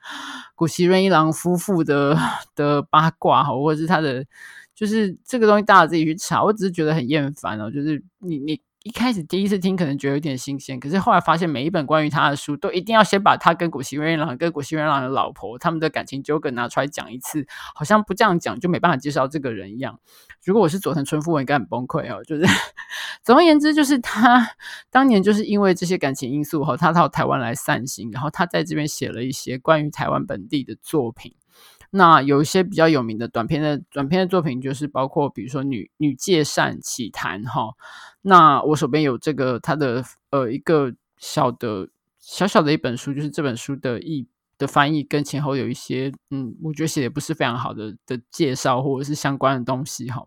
[0.54, 2.18] 谷崎润一郎夫妇的
[2.54, 4.26] 的八卦哈，或者是他的，
[4.74, 6.42] 就是这个东西大家自己去查。
[6.42, 8.60] 我只是觉得很厌烦哦，就是你你。
[8.84, 19.98] 一开始第一次听可能觉得有点新鲜，可是后来发现每一本关于他的书都一定要先把他跟谷崎润一郎跟谷崎润一郎的老婆他们的感情纠葛拿出来讲一次，好像不这样讲就没办法介绍这个人一样。
[20.44, 22.22] 如果我是佐藤春夫，我应该很崩溃哦。
[22.24, 22.44] 就是
[23.24, 24.46] 总而言之，就是他
[24.90, 31.34] 当年就是因为这些感情因素哈，他到台湾来散心，然后他在这边写了一些关于台湾本地的作品。
[31.96, 37.70] 那有一些比较有名的短篇的短篇的作品，就是包括比如说女女界善启谈哈。
[38.22, 41.88] 那我手边有这个他的呃一个小的
[42.18, 44.26] 小小的一本书，就是这本书的译
[44.58, 50.26] 的翻译跟前后有一些嗯，我觉得写的不是非常好的的介绍或者是相关的东西哈。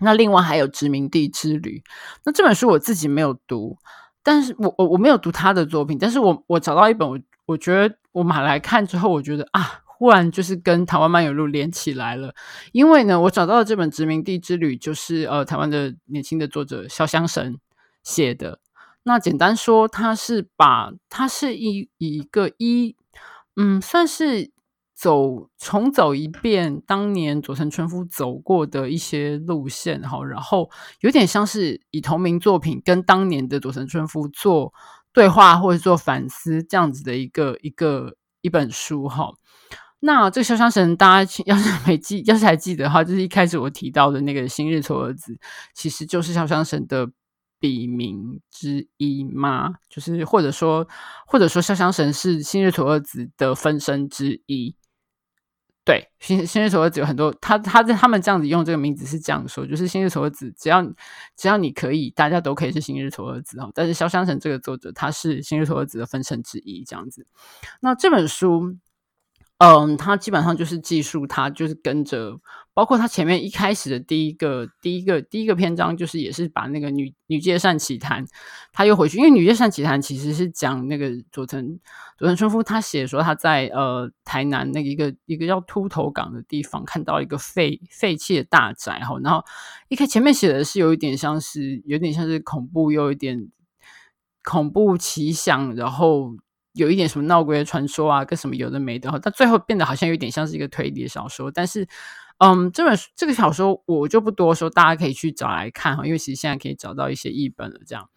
[0.00, 1.84] 那另外还有殖民地之旅，
[2.24, 3.78] 那这本书我自己没有读，
[4.24, 7.16] 但是我我我没有读他的作品，但是我我找到一本我
[7.46, 9.82] 我觉得我买来看之后，我觉得啊。
[10.04, 12.34] 忽然就是跟台湾漫游录连起来了，
[12.72, 17.58] 因为呢，我找到了这本殖民地之旅，就是呃台湾的年轻的作者潇湘神
[18.02, 18.60] 写的。
[19.04, 22.94] 那简单说，他是把他是以以一个一
[23.56, 24.50] 嗯，算是
[24.94, 30.68] 走重走一遍当年佐藤春夫走过的一些路线哈，然后
[31.00, 34.74] 有点像是以同名作品跟当年的佐藤春夫做
[35.14, 39.32] 对话或者做反思这样子的一个一个一本书哈。
[40.06, 45.38] 那这个潇湘神，大家 要是没记，要是还记得的话，就是一开始我提到的那个新日嵯峨子，
[45.72, 47.08] 其实就是潇湘神的
[47.58, 49.76] 笔名之一吗？
[49.88, 50.86] 就是或者说，
[51.26, 54.76] 或者说潇湘神是新日嵯峨子的分身之一。
[55.86, 60.82] 对，新新日嵯峨子有很多，他他在他们这样子用这个名字是这样说，就是新日嵯峨子，只要
[61.34, 63.72] 只要你可以，大家都可以是新日嵯峨子哦。
[63.74, 67.26] 但是潇湘神这个作者，他是新日嵯峨子的分身之一，这样子。
[67.80, 68.76] 那这本书。
[69.58, 72.40] 嗯，他基本上就是记述，他就是跟着，
[72.74, 78.26] 包括他前面一开始的第一个、第一个、第一个篇章，就是也是把那个女女界善奇谈，
[78.72, 81.78] 他又回去，因为女界善奇谈其实是讲那个佐藤
[82.18, 89.44] 佐藤春夫，他写说他在呃台南那个一个一个叫秃头港的地方看到一个废废弃的大宅哈，然后
[89.88, 93.48] 一开前面写的是有一点像是有点像是恐怖，又有一点
[94.42, 96.32] 恐怖奇想，然后。
[96.74, 101.48] 有一点什么闹鬼的传说啊，跟什么有的没的哈，但最后变得好像有点像是一个推理小说。
[101.48, 101.86] 但是，
[102.38, 107.78] 嗯，这本这个小说我就不多说，大家可以去找来看哈，因为其实现在可以找到一些译本了。
[107.86, 108.10] 这样，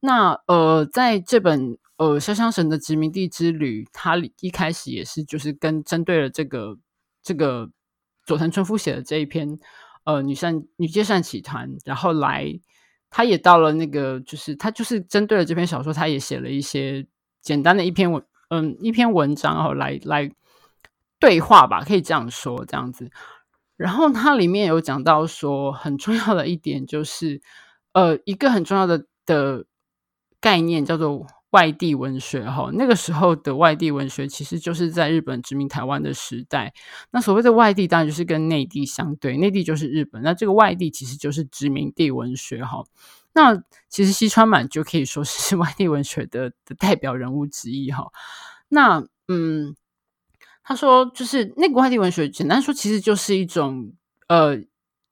[0.00, 6.76] 那呃，在这本呃潇湘神的殖民地之旅，它一开始也是就是跟针对了这个
[7.22, 7.70] 这个
[8.26, 9.58] 佐藤春夫写的这一篇
[10.04, 12.60] 呃女善女界善启谈，然后来
[13.08, 17.06] 他也到了那个就是他就是针对了这篇小说，他也写了一些。
[17.44, 20.32] 简单的一篇文，嗯，一篇文章，然后来来
[21.20, 23.10] 对话吧，可以这样说，这样子。
[23.76, 27.42] 然后它里面有讲到说，很重要的一点就是，
[27.92, 29.66] 呃，一个很重要的的
[30.40, 32.48] 概念叫做外地文学。
[32.48, 36.72] 哈，那个时候的外地文学其实就是在日本殖民台湾的时代。
[37.10, 40.22] 那所谓的外地，当然就是跟内地相对，内地就是日本。
[40.22, 42.64] 那这个外地其实就是殖民地文学。
[42.64, 42.84] 哈，
[43.34, 47.90] 那其实西川满就可以说是外地文学的的代表人物之一。
[47.92, 48.06] 哈，
[48.68, 49.76] 那嗯。
[50.66, 53.92] 他说：“就是那个外地文学，简单说，其实就是一种
[54.28, 54.56] 呃，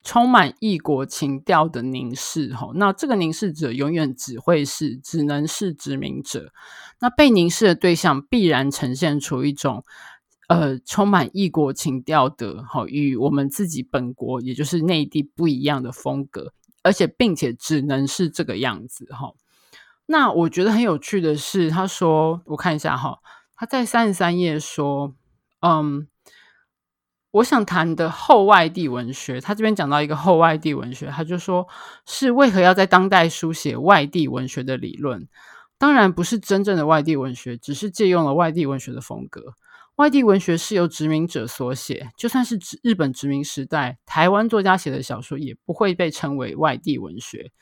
[0.02, 2.54] 充满异国情调的凝视。
[2.54, 6.54] 哈，那这个凝视者永远只会是，只能是殖民者。
[7.00, 9.84] 那被凝视的对象必然呈现出一种
[10.48, 19.06] 呃，充满异国情调的，哈，与我们自己本国，也就是内地不一样的风格，而且并且只能是这个样子。
[19.10, 19.32] 哈，
[20.06, 23.18] 那我觉得很有趣的是，他说，我看一下哈，
[23.54, 25.14] 他在三十三页说。”
[25.64, 26.08] 嗯，
[27.30, 31.68] 我想谈的后外地文学，他这边讲到一个后外地文学，他就说
[32.04, 35.28] 是为何要在当代书写外地文学的理论，
[35.78, 39.54] 当然不是真正的外地文学，只是借用了外地文学的风格。
[39.96, 47.52] 外地文学是由殖民者所写，就算是日本殖民时代，台湾作家写的小说也不会被称为外地文学。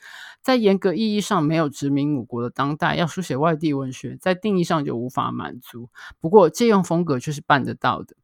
[0.41, 5.89] 在严格意义上没有殖民母国的当代，要书写外地文学，在定义上就无法满足。
[6.19, 8.15] 不过借用风格却是办得到的。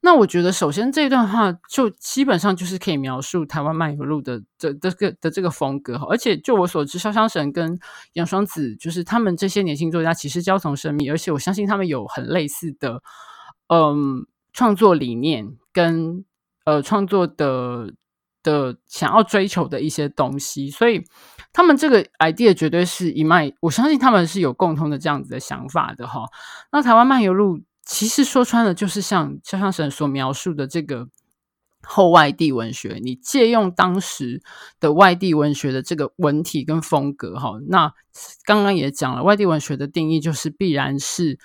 [0.00, 5.96] 那我觉得，首先这一段话就基本上就是可以描述《台湾漫游录》的这这个的这个风格。
[6.08, 7.76] 而且就我所知，潇湘神跟
[8.12, 13.02] 杨双子，就是他们这些年轻作家，其实交从甚密，而且我相信他们有很类似的。
[13.68, 16.24] 嗯，创作理念跟
[16.64, 17.92] 呃创作的
[18.44, 21.04] 的想要追求的一些东西，所以
[21.52, 26.26] 他们这个 idea 绝对是一脉，我相信他们是有共同的这样子的想法的哈。
[26.70, 31.08] 那台湾漫游录其实说穿了，就是像肖像神所描述的这个
[31.82, 34.40] 后外地文学，你借用当时
[34.78, 37.58] 的外地文学的这个文体跟风格哈。
[37.68, 37.92] 那
[38.44, 41.40] 刚刚也讲了，外地文学的定义就是必然是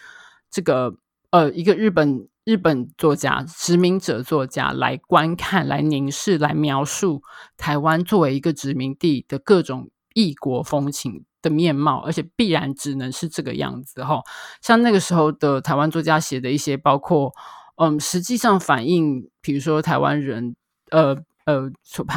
[0.51, 0.97] 这个。
[1.31, 7.23] 呃，一个日本日本作家、殖民者作家来观看、来凝视、来描述
[7.55, 14.19] 台湾作为一个殖民地的各种异国风情的面貌，而且必然只能是这个样子哈。
[14.61, 17.31] 像那个时候的台湾作家写的一些，包括
[17.77, 20.57] 嗯，实际上反映，比如说台湾人，
[20.89, 21.15] 呃
[21.45, 21.71] 呃，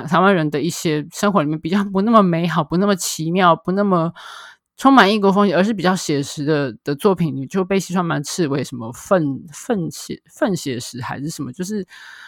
[0.08, 4.12] 台湾人的一些生活里面比较不那么美好、不那么奇妙、不那么。
[4.76, 11.52] 充满异国风情，而是比较写实的的作品，你就被西川满斥为什么粪粪写粪写实还是什么？
[11.52, 11.86] 就是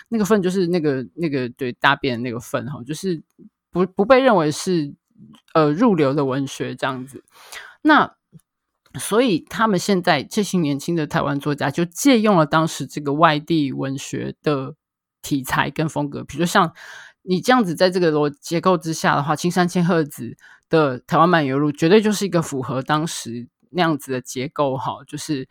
[0.08, 3.20] 那个粪，就是那个那个对大便那个粪哈，就是
[3.70, 4.94] 不不被认为是
[5.54, 7.24] 呃入流的文学这样子。
[7.82, 8.14] 那
[8.98, 14.76] 所以他们现在这些年轻的台湾作家就借用了当时这个外地文学的
[15.20, 16.72] 题材跟风格，比如说像。
[17.28, 20.36] 你这样子在这个逻结构之下的话，青山千鹤子
[20.68, 25.48] 的《台湾漫游录》绝对就是一个符合当时那样子的结构哈，就是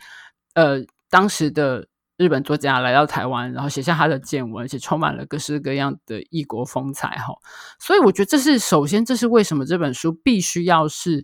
[0.54, 7.34] 呃，当时的日本作家来到台湾，然后写下他的见闻，而且充满了各式各样的异国风采哈。
[7.80, 11.24] 所以我觉得这是首先，这是为什么这本书必须要是。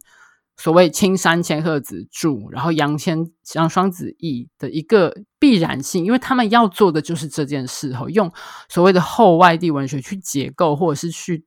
[0.61, 8.31] 所谓青山千鹤子着，然后杨千杨双子译的一个必然性，因为他们要做的就是这件事哈，用
[8.69, 11.43] 所谓的后外地文学去解构，或者是去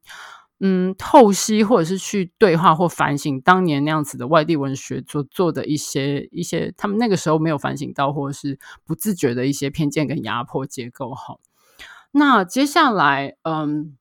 [0.59, 11.37] 嗯透析，或者是去对话或反省当年那样子的外地文学所做的一些一些，他们那个时候没有反省到，或者是不自觉的一些偏见跟压迫结构哈。
[12.11, 13.97] 那接下来嗯。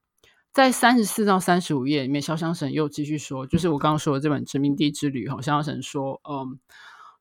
[0.54, 5.38] 在三十四到三十五页里面，潇湘神又继续说，就是我刚刚说的这本《殖民地之旅》哈。
[5.38, 6.60] 潇湘神说，嗯，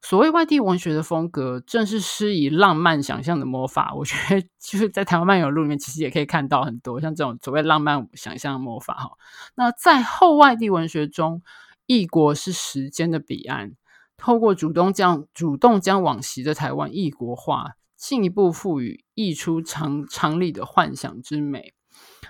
[0.04, 3.92] 所谓外地文学的风格，正是施以浪漫想象的魔法。
[3.96, 9.14] 我觉得， 就是在《台湾漫游录》里面，其实也可以看到很多像这种所谓浪漫想象的魔法哈。
[9.56, 11.42] 那在后外地文学中，
[11.88, 13.72] 异国是时间的彼岸，
[14.16, 21.74] 透过主动将主动将往昔的台湾异国化，进一步赋予溢出常常理的幻想之美。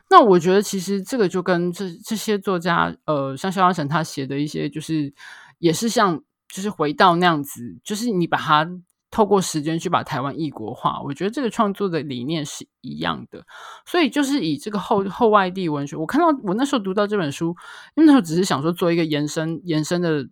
[0.10, 5.14] 那我觉得，其实这个就跟这这些作家，呃，像潇湘神他写的一些，就是
[5.60, 8.68] 也是像，就是回到那样子，就是你把它
[9.12, 13.46] 透过时间去把台湾异国化，我觉得这个创作的理念是一样的。
[13.86, 17.56] 所以就是以这个后后外地文学，我看到我那时候读到这本书，
[17.96, 20.28] 因为那时候只是想说做一个延伸延伸的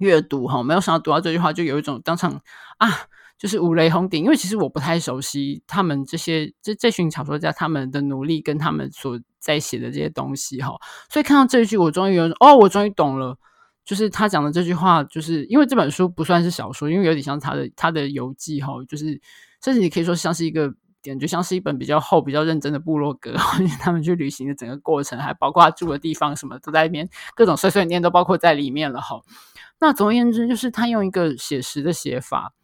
[0.00, 2.42] 阅读哈，没有想到读到这句话，就有一种当场
[2.78, 2.88] 啊。
[3.36, 10.72] 就是五雷轰顶，因为其实我不太熟悉他们这些这这群小说家他们的努力跟他们所在写的这些东西哈，
[11.10, 13.36] 所以看到这一句，我终于有哦，我终于懂了，
[13.84, 19.20] 就是他讲的这句话，就是因为这本书不算是小说，因为有点像他的他的游记哈，就是
[19.62, 20.72] 甚至你可以说像是一个
[21.02, 23.34] 点，就像是一本比较厚、比较认真的部落格，
[23.80, 29.20] 他们去旅行的整个过程，还包括他住的地方，什么都在里面，各种碎碎念都包括在里面了哈。
[29.80, 32.54] 那总而言之，就是他用一个写实的写法。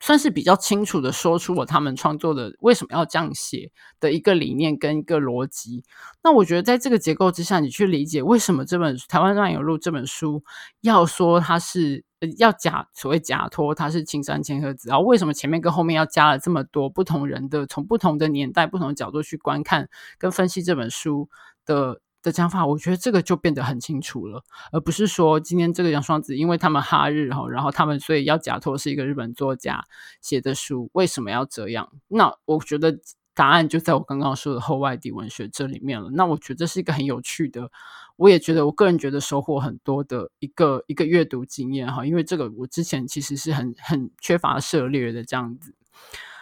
[0.00, 5.82] 算是比较清楚的说出了他们创作的为什么要这样写的一个理念跟一个逻辑。
[6.22, 10.42] 那我觉得在这个结构之下，你去理解为什么这本《台湾漫游录》这本书
[10.80, 12.04] 要说它是
[12.38, 19.88] 要假所谓假托它是青山千鹤子，然后为什么前面跟后面要加了这么多不同人的从不同的年代、不同的角度去观看
[20.18, 21.28] 跟分析这本书
[21.66, 22.00] 的。
[22.28, 29.82] 的讲法，我觉得这个就变得很清楚了，而不是说今天这个杨双子，因为他们哈日哈，然后他们所以要假托是一个日本作家
[30.20, 31.90] 写的书，为什么要这样？
[32.08, 32.98] 那我觉得
[33.34, 36.10] 答案就在我刚刚说的后外地文学这里面了。
[36.10, 37.70] 那我觉得这是一个很有趣的，
[38.16, 45.74] 我也觉得我个人觉得收获很多的一个一个阅读经验哈，因为这个我之前其实是很很缺乏涉猎的这样子。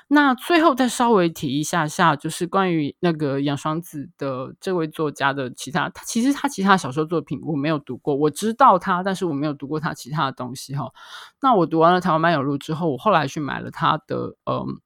[0.09, 10.93] 那最后再稍微提一下下，就是关于那个杨双子的这位作家的其他，他其实他其他小说作品我没有读过，我知道他，但是我没有读过他其他的东西哈。
[11.41, 14.81] 那我读完了《台湾漫游录》之后，我后来去买了他的嗯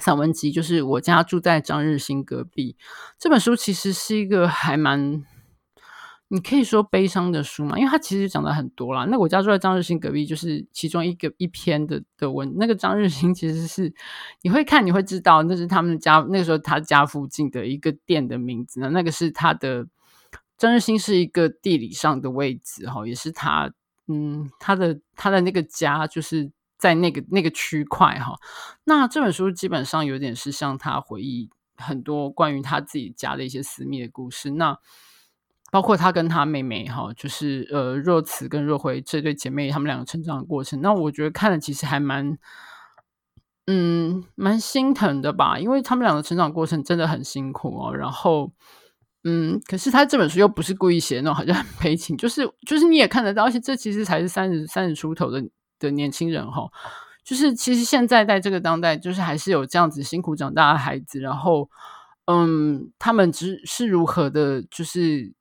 [0.00, 2.76] 散文集，就是我家住在张日新隔壁
[3.18, 5.24] 这本书，其实是一个还蛮。
[6.28, 9.04] 你可以说悲伤的书嘛，因为它其实讲的很多啦。
[9.04, 12.52] 那我家住在张日新隔壁，就是其中一个一篇的的文。
[12.56, 13.94] 那个张日新其实是
[14.42, 18.90] 你会看，你会知道那是他们家那个时候他家附近的一个店的名字呢。
[18.90, 19.86] 那个是他的
[20.58, 23.72] 张日新是一个地理上的位置哈，也是他
[24.08, 28.34] 嗯他的他的那个家就是在那个那个区块哈。
[28.82, 34.50] 那这本书基本上有点是向他回忆很多关于他自己家的一些私密的故事。
[34.50, 34.76] 那
[35.72, 42.38] 包括他跟他妹妹哈，就是呃若慈跟若辉这对姐妹，他们两个成长的过程，那我觉得看了其实还蛮，
[43.66, 47.94] 嗯，蛮心疼的吧，因为他们两个成长过程真的很辛苦哦。
[47.94, 48.52] 然后，
[49.24, 55.44] 嗯，可是他这本书又不是故意写那种，好像很悲情，就是就是你也看得到，而且这其实才是三十三十出头的
[55.80, 56.70] 的年轻人哈，
[57.24, 61.68] 就是其实现在在这个当代，就是还是有这样子辛苦长大的孩子，然后，
[62.26, 65.34] 嗯，他们只是如何的，就是。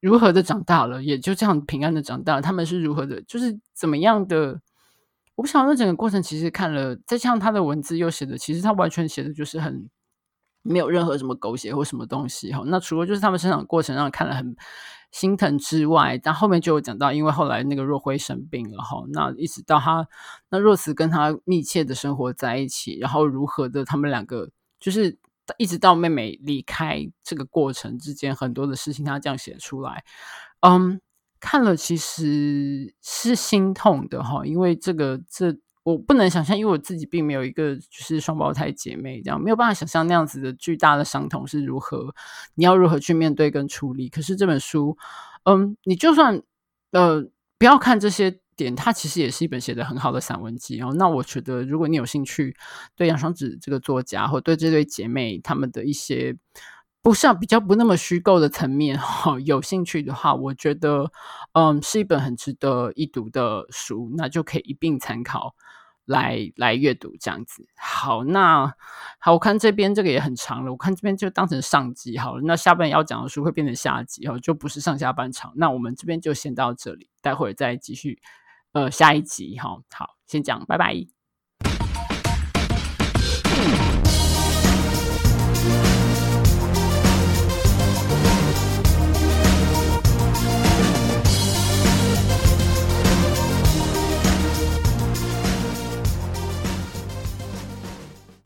[0.00, 2.42] 如何的长大了，也就这样平安的长大了。
[2.42, 4.60] 他们是如何的，就是怎么样的？
[5.34, 9.88] 我不晓得那整个过程，其实看了，再像他的文字又写的，其实他完全写的就是很
[10.62, 12.62] 没有任何什么狗血或什么东西哈。
[12.66, 14.56] 那除了就是他们生长过程让看了很
[15.10, 20.08] 心疼之外，但后面就有讲到，因为后来那个若辉生病了哈，那一直到他
[20.50, 25.18] 那若慈跟他密切的生活在一起，然后如何的他们两个就是。
[25.56, 30.04] 一直到妹妹离开这个过程之间，很多的事情他这样写出来，
[30.60, 31.00] 嗯，
[31.40, 42.14] 看了其实是心痛的哈，因为这个这我不能想象，因为我自己并没有一个就是双胞胎姐妹，这样没有办法想象那样子的巨大的伤痛是如何，
[42.54, 44.08] 你要如何去面对跟处理。
[44.08, 44.98] 可是这本书，
[45.44, 46.42] 嗯，你就算
[46.92, 47.24] 呃
[47.58, 48.40] 不要看这些。
[48.58, 50.92] 点，它其实也是一本写得很好的散文集哦。
[50.98, 52.54] 那我觉得，如果你有兴趣
[52.96, 56.36] 对杨双子这个作家，或对这对姐妹他们的一些
[57.00, 61.10] 不像比较不那么虚构的层面哈、有兴趣的话，我觉得
[61.52, 65.54] 嗯是一本很值得一读的书，那就可以一并参考。
[66.08, 68.72] 来来阅读这样子，好，那
[69.18, 72.42] 好，我看这边这个也很长了，我看这边就当成上集好了。
[72.46, 75.52] 那下半要讲的书会变成下集哦，就不是上下半场。
[75.56, 78.22] 那我们这边就先到这里，待会再继续，
[78.72, 79.80] 呃，下一集哈。
[79.90, 80.94] 好，先讲，拜拜。
[83.44, 83.87] 嗯